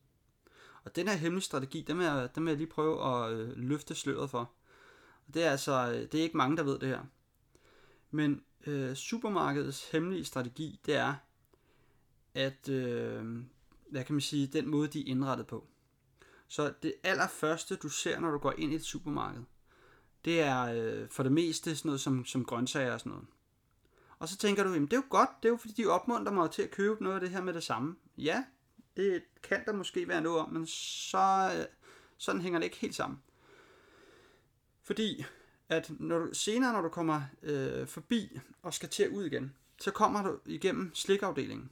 Og 0.84 0.96
den 0.96 1.08
her 1.08 1.16
hemmelige 1.16 1.44
strategi, 1.44 1.82
den 1.82 1.98
vil 1.98 2.06
jeg, 2.06 2.30
den 2.36 2.44
vil 2.44 2.52
jeg 2.52 2.58
lige 2.58 2.70
prøve 2.70 3.06
at 3.06 3.34
øh, 3.34 3.58
løfte 3.58 3.96
sløret 3.96 4.30
for. 4.30 4.52
Og 5.28 5.34
det 5.34 5.44
er 5.44 5.52
altså, 5.52 5.92
øh, 5.92 6.12
det 6.12 6.16
er 6.16 6.24
ikke 6.24 6.38
mange, 6.38 6.58
der 6.58 6.64
ved 6.64 6.80
det 6.80 6.90
her. 6.90 7.02
Men 8.12 8.44
øh, 8.68 8.96
supermarkedets 8.96 9.92
hemmelige 9.92 10.26
strategi, 10.26 10.80
det 10.86 10.96
er, 10.96 11.14
at, 12.34 12.70
øh, 12.70 13.44
hvad 13.90 14.04
kan 14.04 14.16
man 14.16 14.22
sige, 14.22 14.48
den 14.48 14.68
måde, 14.68 14.88
de 14.88 15.00
er 15.00 15.12
indrettet 15.12 15.48
på. 15.48 15.68
Så 16.48 16.74
det 16.84 16.94
allerførste, 17.04 17.76
du 17.76 17.90
ser, 17.90 18.20
når 18.20 18.32
du 18.32 18.38
går 18.38 18.54
ind 18.58 18.72
i 18.72 18.76
et 18.76 18.86
supermarked, 18.86 19.44
det 20.26 20.42
er 20.42 20.62
øh, 20.62 21.10
for 21.10 21.24
det 21.24 21.32
meste 21.32 21.76
sådan 21.76 21.90
noget 21.90 22.02
som, 22.02 22.26
som 22.26 22.46
grøntsager 22.46 22.94
og 22.94 23.00
sådan 23.00 23.10
noget. 23.10 23.28
Og 24.20 24.30
så 24.30 24.38
tænker 24.38 24.64
du, 24.64 24.70
jamen 24.70 24.88
det 24.88 24.94
er 24.94 24.98
jo 24.98 25.04
godt, 25.10 25.30
det 25.44 25.50
er 25.50 25.54
jo 25.54 25.58
fordi 25.58 25.74
de 25.74 25.88
opmuntrer 25.88 26.34
mig 26.34 26.52
til 26.52 26.62
at 26.62 26.72
købe 26.72 27.04
noget 27.04 27.16
af 27.16 27.22
det 27.22 27.30
her 27.30 27.42
med 27.42 27.54
det 27.54 27.64
samme. 27.64 27.96
Ja, 28.18 28.44
det 28.98 29.24
kan 29.44 29.66
der 29.66 29.74
måske 29.74 30.08
være 30.08 30.22
noget 30.22 30.40
om, 30.40 30.50
men 30.50 30.68
så, 30.68 31.52
øh, 31.58 31.66
sådan 32.18 32.42
hænger 32.42 32.60
det 32.60 32.66
ikke 32.66 32.78
helt 32.78 32.96
sammen. 32.96 33.20
Fordi 34.84 35.26
at 35.70 35.92
når 36.00 36.20
du, 36.20 36.34
senere, 36.34 36.74
når 36.74 36.82
du 36.82 36.90
kommer 36.90 37.22
øh, 37.44 37.88
forbi 37.88 38.40
og 38.62 38.74
skal 38.74 38.90
til 38.90 39.04
at 39.04 39.10
ud 39.10 39.26
igen, 39.26 39.54
så 39.80 39.92
kommer 39.92 40.24
du 40.24 40.40
igennem 40.46 40.92
slikafdelingen. 40.96 41.72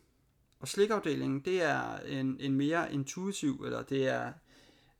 Og 0.59 0.67
slikafdelingen, 0.67 1.39
det 1.39 1.61
er 1.61 1.97
en, 1.99 2.37
en 2.39 2.53
mere 2.53 2.93
intuitiv, 2.93 3.63
eller 3.65 3.81
det 3.81 4.07
er, 4.07 4.33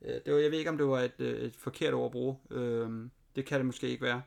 øh, 0.02 0.14
det 0.24 0.34
var, 0.34 0.38
jeg 0.38 0.50
ved 0.50 0.58
ikke, 0.58 0.70
om 0.70 0.78
det 0.78 0.86
var 0.86 1.00
et, 1.00 1.14
øh, 1.18 1.40
et 1.40 1.56
forkert 1.56 1.94
ord 1.94 2.04
at 2.04 2.12
bruge. 2.12 2.38
Øh, 2.50 3.08
det 3.36 3.46
kan 3.46 3.58
det 3.58 3.66
måske 3.66 3.88
ikke 3.88 4.04
være. 4.04 4.22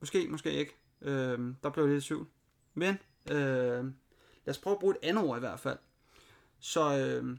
Måske, 0.00 0.28
måske 0.28 0.52
ikke. 0.52 0.76
Øh, 1.02 1.38
der 1.62 1.70
blev 1.70 1.86
lidt 1.86 2.04
i 2.04 2.06
tvivl. 2.06 2.26
Men 2.74 2.98
øh, 3.30 3.84
lad 4.44 4.48
os 4.48 4.58
prøve 4.58 4.74
at 4.74 4.80
bruge 4.80 4.94
et 4.94 5.08
andet 5.08 5.24
ord 5.24 5.38
i 5.38 5.40
hvert 5.40 5.60
fald. 5.60 5.78
Så 6.60 6.98
øh, 6.98 7.36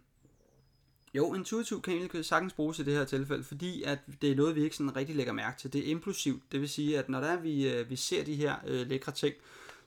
jo, 1.13 1.34
intuitiv 1.34 1.82
kan 1.82 1.94
egentlig 1.94 2.25
sagtens 2.25 2.54
bruges 2.54 2.80
i 2.80 2.84
det 2.84 2.94
her 2.94 3.06
tilfælde, 3.06 3.44
fordi 3.44 3.84
at 3.84 4.00
det 4.22 4.32
er 4.32 4.36
noget, 4.36 4.56
vi 4.56 4.63
ikke 4.63 4.75
sådan 4.75 4.96
rigtig 4.96 5.16
lægger 5.16 5.34
mærke 5.34 5.60
til. 5.60 5.74
Det 5.74 5.88
er 5.88 5.92
impulsivt, 5.92 6.51
det 6.51 6.62
vil 6.62 6.70
sige, 6.70 7.00
at 7.00 7.10
når 7.10 7.20
der 7.20 7.28
er, 7.28 7.40
vi, 7.40 7.70
øh, 7.70 7.90
vi 7.90 7.96
ser 7.96 8.24
de 8.24 8.36
her 8.36 8.56
øh, 8.68 8.88
lækre 8.88 9.12
ting, 9.12 9.36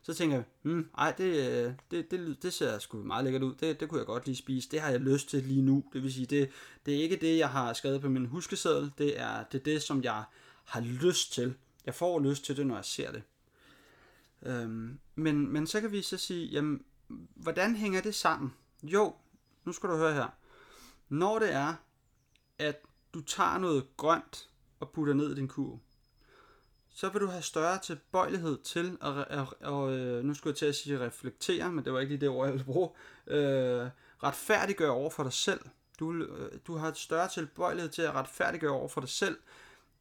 så 0.03 0.15
tænker 0.15 0.37
jeg, 0.37 0.45
hmm, 0.63 0.89
ej, 0.99 1.15
det, 1.19 1.25
øh, 1.25 1.73
det, 1.91 2.11
det, 2.11 2.43
det 2.43 2.53
ser 2.53 2.79
sgu 2.79 3.03
meget 3.03 3.25
lækkert 3.25 3.43
ud, 3.43 3.55
det, 3.55 3.81
det 3.81 3.89
kunne 3.89 3.99
jeg 3.99 4.07
godt 4.07 4.27
lige 4.27 4.37
spise, 4.37 4.69
det 4.71 4.81
har 4.81 4.91
jeg 4.91 5.01
lyst 5.01 5.29
til 5.29 5.43
lige 5.43 5.63
nu. 5.63 5.85
Det 5.93 6.03
vil 6.03 6.13
sige, 6.13 6.27
det, 6.27 6.51
det 6.87 6.97
er 6.97 7.03
ikke 7.03 7.17
det, 7.17 7.39
jeg 7.39 7.49
har 7.49 7.73
skrevet 7.73 8.01
på 8.01 8.09
min 8.09 8.27
huskeseddel, 8.27 8.93
det 8.99 9.21
er 9.21 9.45
det, 9.53 9.59
er 9.59 9.65
det 9.65 9.83
som 9.83 10.03
jeg 10.03 10.25
har 10.65 10.81
lyst 10.81 11.33
til. 11.33 11.55
Jeg 11.87 11.95
får 11.95 12.21
lyst 12.21 12.45
til 12.45 12.57
det, 12.57 12.67
når 12.67 12.75
jeg 12.75 12.85
ser 12.85 13.13
det. 13.13 13.23
Øhm, 14.43 14.99
men, 15.15 15.53
men 15.53 15.67
så 15.67 15.81
kan 15.81 15.93
vi 15.93 16.03
så 16.03 16.17
sige, 16.17 16.47
jamen, 16.47 16.85
hvordan 17.35 17.77
hænger 17.77 18.01
det 18.01 18.15
sammen? 18.15 18.53
Jo, 18.83 19.15
nu 19.65 19.73
skal 19.73 19.89
du 19.89 19.97
høre 19.97 20.15
her. 20.15 20.29
Når 21.09 21.39
det 21.39 21.53
er, 21.53 21.75
at 22.59 22.83
du 23.15 23.21
tager 23.21 23.59
noget 23.59 23.87
grønt 23.97 24.49
og 24.81 24.91
putter 24.91 25.15
ned 25.15 25.33
i 25.33 25.35
din 25.35 25.49
kurv, 25.49 25.81
så 26.89 27.09
vil 27.09 27.21
du 27.21 27.27
have 27.27 27.43
større 27.43 27.79
tilbøjelighed 27.79 28.59
til 28.59 28.99
at, 29.03 29.19
at, 29.19 29.27
at, 29.61 29.93
at 29.93 30.25
nu 30.25 30.35
skulle 30.35 30.51
jeg 30.53 30.57
til 30.57 30.67
at 30.67 30.75
sige 30.75 31.01
reflektere, 31.01 31.73
men 31.73 31.85
det 31.85 31.93
var 31.93 32.01
ikke 32.01 32.13
lige 32.13 32.21
det 32.21 32.29
ord, 32.29 32.47
jeg 32.47 32.53
ville 32.53 32.65
bruge, 32.65 32.91
øh, 33.27 33.89
retfærdiggøre 34.23 34.91
over 34.91 35.11
for 35.11 35.23
dig 35.23 35.33
selv. 35.33 35.61
Du, 36.01 36.13
øh, 36.13 36.59
du 36.67 36.77
har 36.77 36.89
et 36.89 36.97
større 36.97 37.29
tilbøjelighed 37.29 37.91
til 37.91 38.03
at 38.03 38.15
retfærdiggøre 38.15 38.73
over 38.73 38.89
for 38.89 39.01
dig 39.01 39.11
selv, 39.11 39.39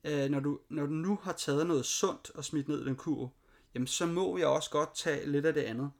øh, 0.04 0.30
når, 0.30 0.40
du, 0.40 0.60
når 0.70 0.86
du 0.86 0.92
nu 0.92 1.20
har 1.24 1.34
taget 1.34 1.68
noget 1.68 1.86
sundt 1.86 2.32
og 2.36 2.46
smidt 2.46 2.68
ned 2.68 2.82
i 2.82 2.86
den 2.86 2.96
kurv, 2.96 3.30
jamen 3.74 3.88
så 3.88 4.06
må 4.06 4.38
jeg 4.38 4.48
også 4.48 4.70
godt 4.70 4.96
tage 4.96 5.26
lidt 5.26 5.46
af 5.46 5.54
det 5.54 5.62
andet. 5.62 5.92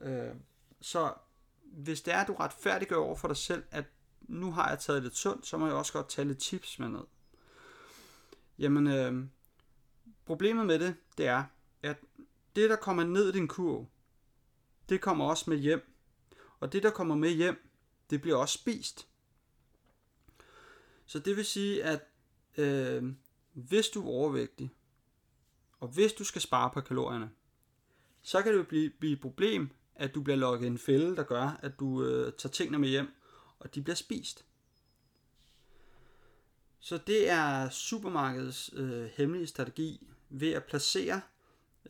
Øh, 0.00 0.34
så 0.80 1.12
hvis 1.72 2.02
det 2.02 2.14
er, 2.14 2.18
at 2.18 2.28
du 2.28 2.34
retfærdiggør 2.34 2.96
over 2.96 3.16
for 3.16 3.28
dig 3.28 3.36
selv, 3.36 3.64
at 3.70 3.84
nu 4.20 4.52
har 4.52 4.68
jeg 4.68 4.78
taget 4.78 5.02
lidt 5.02 5.16
sundt, 5.16 5.46
så 5.46 5.58
må 5.58 5.66
jeg 5.66 5.74
også 5.74 5.92
godt 5.92 6.08
tage 6.08 6.28
lidt 6.28 6.42
chips 6.42 6.78
med 6.78 6.88
ned. 6.88 7.04
Jamen, 8.58 8.86
øh, 8.86 9.26
problemet 10.24 10.66
med 10.66 10.78
det, 10.78 10.96
det 11.18 11.26
er, 11.26 11.44
at 11.82 11.96
det, 12.56 12.70
der 12.70 12.76
kommer 12.76 13.04
ned 13.04 13.28
i 13.28 13.32
din 13.32 13.48
kurv, 13.48 13.86
det 14.88 15.00
kommer 15.00 15.24
også 15.24 15.50
med 15.50 15.56
hjem. 15.56 15.94
Og 16.60 16.72
det, 16.72 16.82
der 16.82 16.90
kommer 16.90 17.14
med 17.14 17.30
hjem, 17.30 17.70
det 18.10 18.20
bliver 18.20 18.36
også 18.36 18.58
spist. 18.58 19.08
Så 21.06 21.18
det 21.18 21.36
vil 21.36 21.44
sige, 21.44 21.84
at 21.84 22.00
øh, 22.56 23.12
hvis 23.52 23.88
du 23.88 24.02
er 24.02 24.08
overvægtig, 24.08 24.70
og 25.80 25.88
hvis 25.88 26.12
du 26.12 26.24
skal 26.24 26.42
spare 26.42 26.70
på 26.74 26.80
kalorierne, 26.80 27.30
så 28.22 28.42
kan 28.42 28.52
det 28.52 28.58
jo 28.58 28.64
blive, 28.64 28.90
blive 28.90 29.12
et 29.12 29.20
problem, 29.20 29.70
at 29.98 30.14
du 30.14 30.22
bliver 30.22 30.36
lukket 30.36 30.66
en 30.66 30.78
fælde, 30.78 31.16
der 31.16 31.22
gør, 31.22 31.58
at 31.62 31.80
du 31.80 32.04
øh, 32.04 32.32
tager 32.32 32.52
tingene 32.52 32.78
med 32.78 32.88
hjem, 32.88 33.14
og 33.58 33.74
de 33.74 33.82
bliver 33.82 33.96
spist. 33.96 34.44
Så 36.80 36.98
det 37.06 37.30
er 37.30 37.70
supermarkedets 37.70 38.70
øh, 38.72 39.04
hemmelige 39.04 39.46
strategi 39.46 40.06
ved 40.28 40.52
at 40.52 40.64
placere 40.64 41.20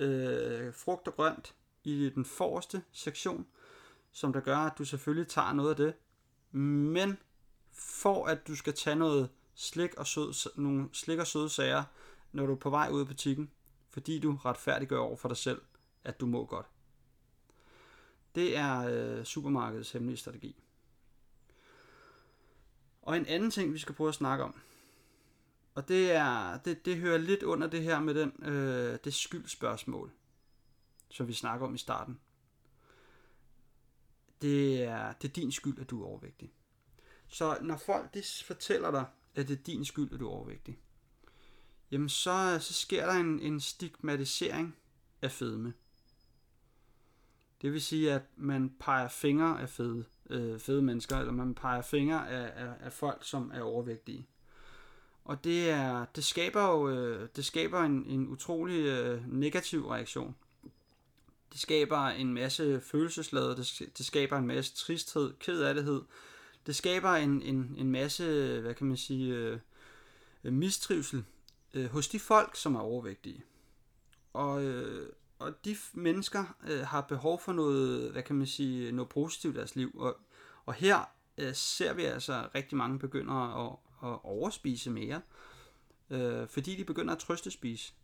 øh, 0.00 0.74
frugt 0.74 1.08
og 1.08 1.14
grønt 1.14 1.54
i 1.84 2.10
den 2.14 2.24
forreste 2.24 2.82
sektion, 2.92 3.46
som 4.12 4.32
der 4.32 4.40
gør, 4.40 4.56
at 4.56 4.72
du 4.78 4.84
selvfølgelig 4.84 5.28
tager 5.28 5.52
noget 5.52 5.70
af 5.70 5.76
det, 5.76 5.94
Men 6.52 7.18
for 7.72 8.26
at 8.26 8.48
du 8.48 8.56
skal 8.56 8.74
tage 8.74 8.96
noget 8.96 9.28
slik 9.54 9.94
og 9.94 10.06
sød, 10.06 10.50
nogle 10.56 10.88
slik 10.92 11.18
og 11.18 11.26
søde 11.26 11.48
sager, 11.48 11.84
når 12.32 12.46
du 12.46 12.52
er 12.52 12.56
på 12.56 12.70
vej 12.70 12.88
ud 12.92 13.00
af 13.00 13.06
butikken, 13.06 13.50
fordi 13.90 14.18
du 14.18 14.36
retfærdiggør 14.44 14.98
over 14.98 15.16
for 15.16 15.28
dig 15.28 15.36
selv, 15.36 15.62
at 16.04 16.20
du 16.20 16.26
må 16.26 16.46
godt. 16.46 16.66
Det 18.38 18.56
er 18.56 18.78
øh, 18.88 19.24
supermarkedets 19.24 19.92
hemmelige 19.92 20.16
strategi. 20.16 20.62
Og 23.02 23.16
en 23.16 23.26
anden 23.26 23.50
ting, 23.50 23.72
vi 23.72 23.78
skal 23.78 23.94
prøve 23.94 24.08
at 24.08 24.14
snakke 24.14 24.44
om, 24.44 24.60
og 25.74 25.88
det 25.88 26.12
er 26.12 26.58
det, 26.58 26.84
det 26.84 26.96
hører 26.96 27.18
lidt 27.18 27.42
under 27.42 27.66
det 27.66 27.82
her 27.82 28.00
med 28.00 28.14
den 28.14 28.52
øh, 28.52 28.98
det 29.04 29.14
skyldspørgsmål, 29.14 30.12
som 31.10 31.28
vi 31.28 31.32
snakker 31.32 31.66
om 31.66 31.74
i 31.74 31.78
starten. 31.78 32.20
Det 34.42 34.82
er, 34.82 35.12
det 35.12 35.28
er 35.28 35.32
din 35.32 35.52
skyld, 35.52 35.78
at 35.78 35.90
du 35.90 36.02
er 36.02 36.06
overvægtig. 36.06 36.52
Så 37.28 37.58
når 37.62 37.76
folk 37.76 38.14
de 38.14 38.22
fortæller 38.44 38.90
dig, 38.90 39.06
at 39.34 39.48
det 39.48 39.58
er 39.58 39.62
din 39.62 39.84
skyld, 39.84 40.12
at 40.12 40.20
du 40.20 40.26
er 40.26 40.32
overvægtig, 40.32 40.78
jamen 41.90 42.08
så, 42.08 42.58
så 42.60 42.74
sker 42.74 43.06
der 43.06 43.12
en, 43.12 43.40
en 43.40 43.60
stigmatisering 43.60 44.76
af 45.22 45.30
fedme. 45.30 45.74
Det 47.62 47.72
vil 47.72 47.82
sige, 47.82 48.12
at 48.12 48.22
man 48.36 48.74
peger 48.80 49.08
fingre 49.08 49.62
af 49.62 49.68
fede, 49.68 50.04
øh, 50.30 50.58
fede 50.58 50.82
mennesker, 50.82 51.16
eller 51.18 51.32
man 51.32 51.54
peger 51.54 51.82
fingre 51.82 52.30
af, 52.30 52.64
af, 52.64 52.72
af 52.80 52.92
folk, 52.92 53.24
som 53.24 53.50
er 53.54 53.62
overvægtige. 53.62 54.26
Og 55.24 55.44
det, 55.44 55.70
er, 55.70 56.04
det 56.16 56.24
skaber 56.24 56.62
jo 56.62 56.88
øh, 56.88 57.28
det 57.36 57.44
skaber 57.44 57.80
en, 57.80 58.04
en 58.06 58.28
utrolig 58.28 58.86
øh, 58.86 59.32
negativ 59.32 59.88
reaktion. 59.88 60.36
Det 61.52 61.60
skaber 61.60 61.98
en 61.98 62.34
masse 62.34 62.80
følelsesladet, 62.80 63.56
det, 63.56 63.98
det 63.98 64.06
skaber 64.06 64.38
en 64.38 64.46
masse 64.46 64.76
tristhed, 64.76 65.32
kedelighed. 65.38 66.02
Det 66.66 66.76
skaber 66.76 67.10
en, 67.10 67.42
en, 67.42 67.74
en 67.78 67.90
masse, 67.90 68.60
hvad 68.60 68.74
kan 68.74 68.86
man 68.86 68.96
sige, 68.96 69.34
øh, 69.34 69.58
mistrivsel 70.52 71.24
øh, 71.74 71.86
hos 71.86 72.08
de 72.08 72.18
folk, 72.18 72.56
som 72.56 72.74
er 72.74 72.80
overvægtige. 72.80 73.44
Og, 74.32 74.64
øh, 74.64 75.12
og 75.38 75.64
de 75.64 75.76
mennesker 75.92 76.56
øh, 76.68 76.80
har 76.80 77.00
behov 77.00 77.40
for 77.40 77.52
noget, 77.52 78.12
hvad 78.12 78.22
kan 78.22 78.36
man 78.36 78.46
sige, 78.46 78.92
noget 78.92 79.08
positivt 79.08 79.54
i 79.54 79.58
deres 79.58 79.76
liv. 79.76 79.90
Og, 79.98 80.16
og 80.66 80.74
her 80.74 81.04
øh, 81.38 81.54
ser 81.54 81.92
vi 81.92 82.04
altså 82.04 82.48
rigtig 82.54 82.78
mange 82.78 82.98
begynder 82.98 83.34
at, 83.34 83.76
at 84.02 84.18
overspise 84.24 84.90
mere, 84.90 85.22
øh, 86.10 86.48
fordi 86.48 86.76
de 86.76 86.84
begynder 86.84 87.14
at 87.14 87.20
trøstespise. 87.20 87.94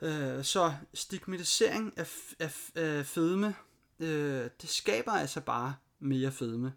Øh, 0.00 0.44
så 0.44 0.74
stigmatisering 0.94 1.98
af, 1.98 2.34
af, 2.38 2.70
af 2.74 3.06
fedme, 3.06 3.54
øh, 4.00 4.50
det 4.60 4.68
skaber 4.68 5.12
altså 5.12 5.40
bare 5.40 5.76
mere 5.98 6.32
fedme. 6.32 6.74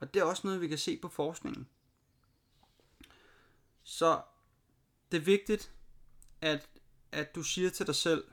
Og 0.00 0.14
det 0.14 0.20
er 0.20 0.24
også 0.24 0.46
noget, 0.46 0.60
vi 0.60 0.68
kan 0.68 0.78
se 0.78 0.98
på 1.02 1.08
forskningen. 1.08 1.68
Så 3.82 4.22
det 5.12 5.16
er 5.16 5.24
vigtigt, 5.24 5.72
at, 6.40 6.68
at 7.12 7.34
du 7.34 7.42
siger 7.42 7.70
til 7.70 7.86
dig 7.86 7.94
selv, 7.94 8.24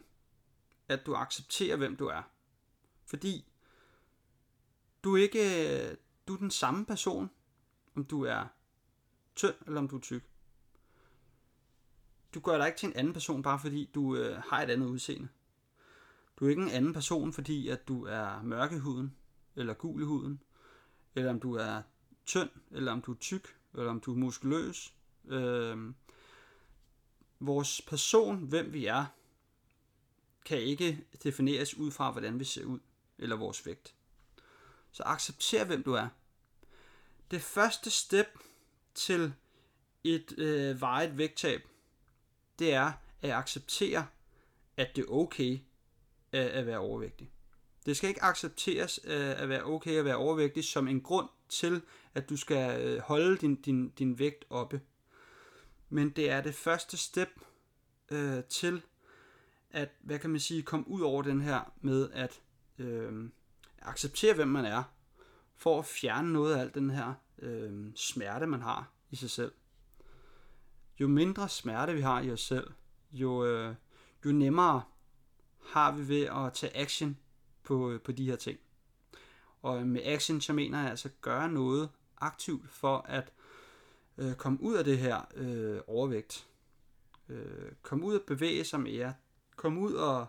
at 0.88 1.06
du 1.06 1.16
accepterer, 1.16 1.76
hvem 1.76 1.96
du 1.96 2.06
er. 2.06 2.24
Fordi 3.06 3.52
du 5.04 5.16
er 5.16 5.22
ikke 5.22 5.90
øh, 5.90 5.98
du 6.28 6.34
er 6.34 6.38
den 6.38 6.52
samme 6.52 6.86
person, 6.86 7.30
om 7.96 8.06
du 8.06 8.24
er 8.24 8.48
tynd 9.36 9.56
eller 9.68 9.80
om 9.80 9.88
du 9.88 9.96
er 9.96 10.02
tyk. 10.02 10.30
Du 12.34 12.40
gør 12.40 12.58
dig 12.58 12.68
ikke 12.68 12.78
til 12.78 12.88
en 12.88 12.96
anden 12.96 13.14
person, 13.14 13.44
bare 13.44 13.60
fordi 13.60 13.92
du 13.96 14.16
øh, 14.16 14.42
har 14.50 14.62
et 14.62 14.70
andet 14.70 14.88
udseende. 14.88 15.28
Du 16.40 16.46
er 16.46 16.50
ikke 16.50 16.62
en 16.62 16.70
anden 16.70 16.94
person, 16.94 17.34
fordi 17.34 17.70
at 17.70 17.88
du 17.88 18.06
er 18.06 18.42
mørk 18.42 18.72
i 18.72 18.78
huden, 18.78 19.16
eller 19.56 19.74
gul 19.74 20.02
i 20.02 20.06
huden, 20.06 20.44
eller 21.16 21.30
om 21.30 21.40
du 21.40 21.54
er 21.54 21.82
tynd, 22.26 22.50
eller 22.72 22.92
om 22.92 23.02
du 23.02 23.12
er 23.12 23.18
tyk, 23.20 23.58
eller 23.74 23.90
om 23.90 24.00
du 24.00 24.14
er 24.14 24.18
muskuløs. 24.18 24.94
Øh, 25.26 25.94
vores 27.40 27.82
person, 27.82 28.38
hvem 28.38 28.74
vi 28.74 28.86
er, 28.86 29.06
kan 30.46 30.58
ikke 30.58 31.06
defineres 31.24 31.78
ud 31.78 31.92
fra, 31.92 32.12
hvordan 32.12 32.40
vi 32.40 32.44
ser 32.44 32.66
ud, 32.66 32.80
eller 33.18 33.36
vores 33.36 33.66
vægt. 33.66 33.96
Så 34.92 35.04
accepter, 35.06 35.66
hvem 35.66 35.84
du 35.84 35.94
er. 35.94 36.08
Det 37.32 37.42
første 37.42 37.90
step 37.90 38.40
til 38.94 39.34
et 40.04 40.34
øh, 40.38 40.82
vejet 40.82 41.18
vægttab, 41.18 41.68
det 42.60 42.74
er 42.74 42.92
at 43.22 43.32
acceptere, 43.32 44.08
at 44.78 44.96
det 44.96 45.02
er 45.02 45.12
okay 45.12 45.60
at, 46.32 46.48
at 46.48 46.66
være 46.66 46.78
overvægtig. 46.78 47.32
Det 47.86 47.98
skal 47.98 48.10
ikke 48.10 48.24
accepteres 48.24 49.00
øh, 49.04 49.42
at 49.42 49.50
være 49.50 49.64
okay 49.64 49.92
at 49.92 50.06
være 50.06 50.16
overvægtig 50.16 50.64
som 50.64 50.88
en 50.88 51.02
grund 51.02 51.30
til, 51.50 51.82
at 52.14 52.30
du 52.30 52.38
skal 52.38 52.82
øh, 52.82 53.00
holde 53.00 53.38
din, 53.38 53.56
din, 53.56 53.90
din 53.90 54.20
vægt 54.20 54.46
oppe. 54.50 54.82
Men 55.90 56.10
det 56.10 56.32
er 56.32 56.42
det 56.42 56.56
første 56.56 56.98
step 56.98 57.30
øh, 58.12 58.44
til 58.44 58.82
at, 59.72 59.90
hvad 60.02 60.20
kan 60.20 60.30
man 60.30 60.40
sige, 60.40 60.64
komme 60.64 60.88
ud 60.88 61.02
over 61.02 61.22
den 61.22 61.42
her 61.42 61.74
med 61.82 62.12
at 62.12 62.42
øh, 62.78 63.30
acceptere, 63.82 64.34
hvem 64.34 64.48
man 64.48 64.66
er, 64.66 64.84
for 65.56 65.80
at 65.80 65.86
fjerne 65.86 66.34
noget 66.34 66.56
af 66.56 66.60
al 66.60 66.74
den 66.74 66.90
her 66.90 67.14
øh, 67.40 67.92
smerte, 67.96 68.46
man 68.46 68.62
har 68.62 68.92
i 69.10 69.16
sig 69.16 69.30
selv. 69.30 69.52
Jo 71.00 71.08
mindre 71.08 71.50
smerte 71.50 71.94
vi 71.94 72.02
har 72.02 72.22
i 72.22 72.32
os 72.32 72.42
selv, 72.42 72.72
jo, 73.12 73.46
øh, 73.46 73.76
jo 74.26 74.32
nemmere 74.32 74.82
har 75.66 75.92
vi 75.92 76.08
ved 76.08 76.22
at 76.22 76.54
tage 76.54 76.78
action 76.78 77.18
på, 77.64 77.92
øh, 77.92 78.02
på 78.02 78.12
de 78.12 78.26
her 78.26 78.36
ting. 78.36 78.60
Og 79.62 79.88
med 79.88 80.02
action, 80.06 80.42
så 80.42 80.54
mener 80.54 80.82
jeg 80.82 80.90
altså 80.90 81.10
gøre 81.22 81.52
noget 81.52 81.90
aktivt 82.18 82.70
for 82.70 82.98
at 82.98 83.32
øh, 84.20 84.36
komme 84.36 84.62
ud 84.62 84.76
af 84.76 84.84
det 84.84 84.98
her 84.98 85.22
øh, 85.36 85.82
overvægt. 85.88 86.48
Øh, 87.30 87.72
komme 87.82 88.06
ud 88.06 88.16
og 88.16 88.26
bevæge 88.28 88.64
sig 88.64 88.80
mere. 88.80 89.14
Komme 89.56 89.80
ud 89.80 89.94
og, 89.94 90.26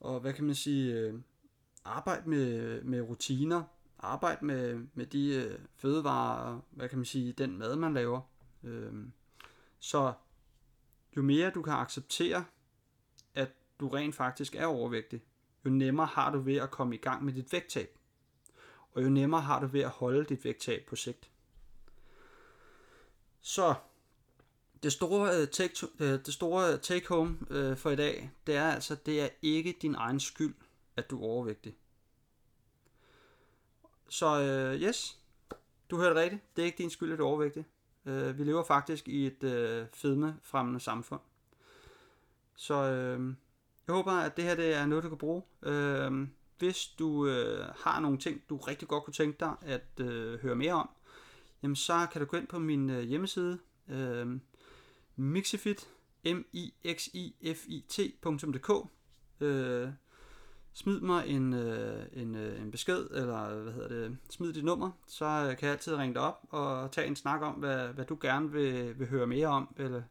og 0.00 0.20
hvad 0.20 0.32
kan 0.32 0.44
man 0.44 0.54
sige, 0.54 0.94
øh, 0.94 1.14
arbejde 1.84 2.28
med, 2.28 2.82
med 2.82 3.00
rutiner. 3.00 3.62
Arbejde 3.98 4.44
med, 4.44 4.86
med 4.94 5.06
de 5.06 5.34
øh, 5.34 5.58
fødevarer, 5.76 6.60
hvad 6.70 6.88
kan 6.88 6.98
man 6.98 7.04
sige, 7.04 7.32
den 7.32 7.58
mad, 7.58 7.76
man 7.76 7.94
laver. 7.94 8.20
Øh, 8.62 8.92
så 9.78 10.12
jo 11.16 11.22
mere 11.22 11.50
du 11.50 11.62
kan 11.62 11.72
acceptere, 11.72 12.44
at 13.34 13.50
du 13.80 13.88
rent 13.88 14.14
faktisk 14.14 14.54
er 14.54 14.66
overvægtig, 14.66 15.22
jo 15.64 15.70
nemmere 15.70 16.06
har 16.06 16.32
du 16.32 16.38
ved 16.38 16.56
at 16.56 16.70
komme 16.70 16.94
i 16.94 16.98
gang 16.98 17.24
med 17.24 17.32
dit 17.32 17.52
vægttab. 17.52 17.98
Og 18.92 19.04
jo 19.04 19.08
nemmere 19.08 19.40
har 19.40 19.60
du 19.60 19.66
ved 19.66 19.80
at 19.80 19.90
holde 19.90 20.24
dit 20.24 20.44
vægttab 20.44 20.84
på 20.88 20.96
sigt. 20.96 21.31
Så 23.42 23.74
det 24.82 24.92
store 24.92 25.40
øh, 25.40 25.48
take, 25.48 25.74
to, 25.74 25.86
øh, 25.98 26.08
det 26.08 26.34
store 26.34 26.78
take 26.78 27.08
home 27.08 27.38
øh, 27.50 27.76
for 27.76 27.90
i 27.90 27.96
dag, 27.96 28.30
det 28.46 28.56
er 28.56 28.70
altså, 28.70 28.94
det 28.94 29.22
er 29.22 29.28
ikke 29.42 29.78
din 29.82 29.94
egen 29.94 30.20
skyld, 30.20 30.54
at 30.96 31.10
du 31.10 31.20
er 31.20 31.26
overvægtig. 31.26 31.76
Så 34.08 34.26
uh, 34.26 34.80
yes, 34.82 35.18
du 35.90 35.96
hørte 35.96 36.20
rigtigt. 36.20 36.56
Det 36.56 36.62
er 36.62 36.66
ikke 36.66 36.78
din 36.78 36.90
skyld, 36.90 37.12
at 37.12 37.18
du 37.18 37.24
er 37.24 37.28
overvægtig. 37.28 37.64
Vi 38.04 38.44
lever 38.44 38.64
faktisk 38.64 39.08
i 39.08 39.26
et 39.26 39.42
uh, 39.42 39.88
fedmefremmende 39.92 40.80
samfund. 40.80 41.20
Så 42.56 42.74
uh, 42.74 43.34
jeg 43.86 43.94
håber, 43.94 44.12
at 44.12 44.36
det 44.36 44.44
her 44.44 44.54
det 44.54 44.74
er 44.74 44.86
noget, 44.86 45.04
du 45.04 45.08
kan 45.08 45.18
bruge. 45.18 45.42
Uh, 45.66 46.28
hvis 46.58 46.86
du 46.86 47.26
har 47.76 48.00
nogle 48.00 48.18
ting, 48.18 48.42
du 48.48 48.56
rigtig 48.56 48.88
godt 48.88 49.04
kunne 49.04 49.14
tænke 49.14 49.40
dig 49.40 49.54
at 49.62 50.04
høre 50.42 50.54
mere 50.54 50.72
om, 50.72 50.90
jamen 51.62 51.76
så 51.76 52.06
kan 52.12 52.20
du 52.20 52.26
gå 52.26 52.36
ind 52.36 52.46
på 52.46 52.58
min 52.58 52.90
øh, 52.90 53.02
hjemmeside, 53.02 53.58
øh, 53.88 54.40
mixifit, 55.16 55.88
m 56.24 56.40
i 56.52 56.74
x 56.96 57.08
i 57.14 57.54
f 57.54 57.64
i 57.66 57.84
t.dk. 57.88 58.70
Øh, 59.40 59.88
smid 60.72 61.00
mig 61.00 61.28
en, 61.28 61.52
øh, 61.52 62.06
en, 62.12 62.34
øh, 62.34 62.62
en 62.62 62.70
besked, 62.70 63.06
eller 63.10 63.54
hvad 63.54 63.72
hedder 63.72 63.88
det, 63.88 64.18
smid 64.30 64.52
dit 64.52 64.64
nummer, 64.64 64.90
så 65.06 65.24
øh, 65.24 65.56
kan 65.56 65.66
jeg 65.66 65.72
altid 65.72 65.96
ringe 65.96 66.14
dig 66.14 66.22
op 66.22 66.46
og 66.50 66.92
tage 66.92 67.06
en 67.06 67.16
snak 67.16 67.42
om, 67.42 67.54
hvad, 67.54 67.88
hvad 67.88 68.04
du 68.04 68.18
gerne 68.20 68.52
vil, 68.52 68.98
vil 68.98 69.08
høre 69.08 69.26
mere 69.26 69.46
om, 69.46 69.74
eller, 69.78 70.02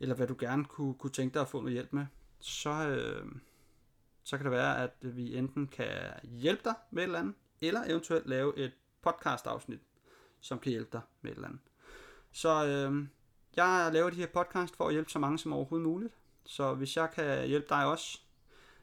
eller 0.00 0.14
hvad 0.14 0.26
du 0.26 0.36
gerne 0.38 0.64
kunne, 0.64 0.94
kunne 0.94 1.10
tænke 1.10 1.34
dig 1.34 1.42
at 1.42 1.48
få 1.48 1.60
noget 1.60 1.72
hjælp 1.72 1.92
med. 1.92 2.06
Så, 2.40 2.88
øh, 2.88 3.26
så 4.22 4.36
kan 4.36 4.44
det 4.44 4.52
være, 4.52 4.82
at 4.82 4.96
vi 5.00 5.36
enten 5.36 5.66
kan 5.66 6.12
hjælpe 6.22 6.62
dig 6.64 6.74
med 6.90 7.02
et 7.02 7.06
eller 7.06 7.18
andet, 7.18 7.34
eller 7.60 7.84
eventuelt 7.84 8.26
lave 8.26 8.58
et 8.58 8.72
podcast-afsnit, 9.02 9.80
som 10.40 10.58
kan 10.58 10.70
hjælpe 10.70 10.90
dig 10.92 11.00
med 11.22 11.30
et 11.30 11.34
eller 11.34 11.48
andet. 11.48 11.60
Så 12.32 12.66
øh, 12.66 13.06
jeg 13.56 13.90
laver 13.92 14.10
de 14.10 14.16
her 14.16 14.26
podcast 14.26 14.76
for 14.76 14.86
at 14.86 14.92
hjælpe 14.92 15.10
så 15.10 15.18
mange 15.18 15.38
som 15.38 15.52
overhovedet 15.52 15.88
muligt. 15.88 16.14
Så 16.44 16.74
hvis 16.74 16.96
jeg 16.96 17.10
kan 17.10 17.46
hjælpe 17.46 17.66
dig 17.68 17.86
også, 17.86 18.20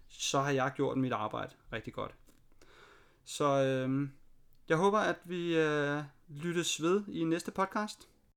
så 0.07 0.39
har 0.39 0.51
jeg 0.51 0.71
gjort 0.75 0.97
mit 0.97 1.11
arbejde 1.11 1.55
rigtig 1.73 1.93
godt. 1.93 2.15
Så 3.25 3.63
øh, 3.63 4.09
jeg 4.69 4.77
håber, 4.77 4.99
at 4.99 5.17
vi 5.23 5.57
øh, 5.57 6.03
lyttes 6.27 6.81
ved 6.81 7.03
i 7.07 7.23
næste 7.23 7.51
podcast. 7.51 8.09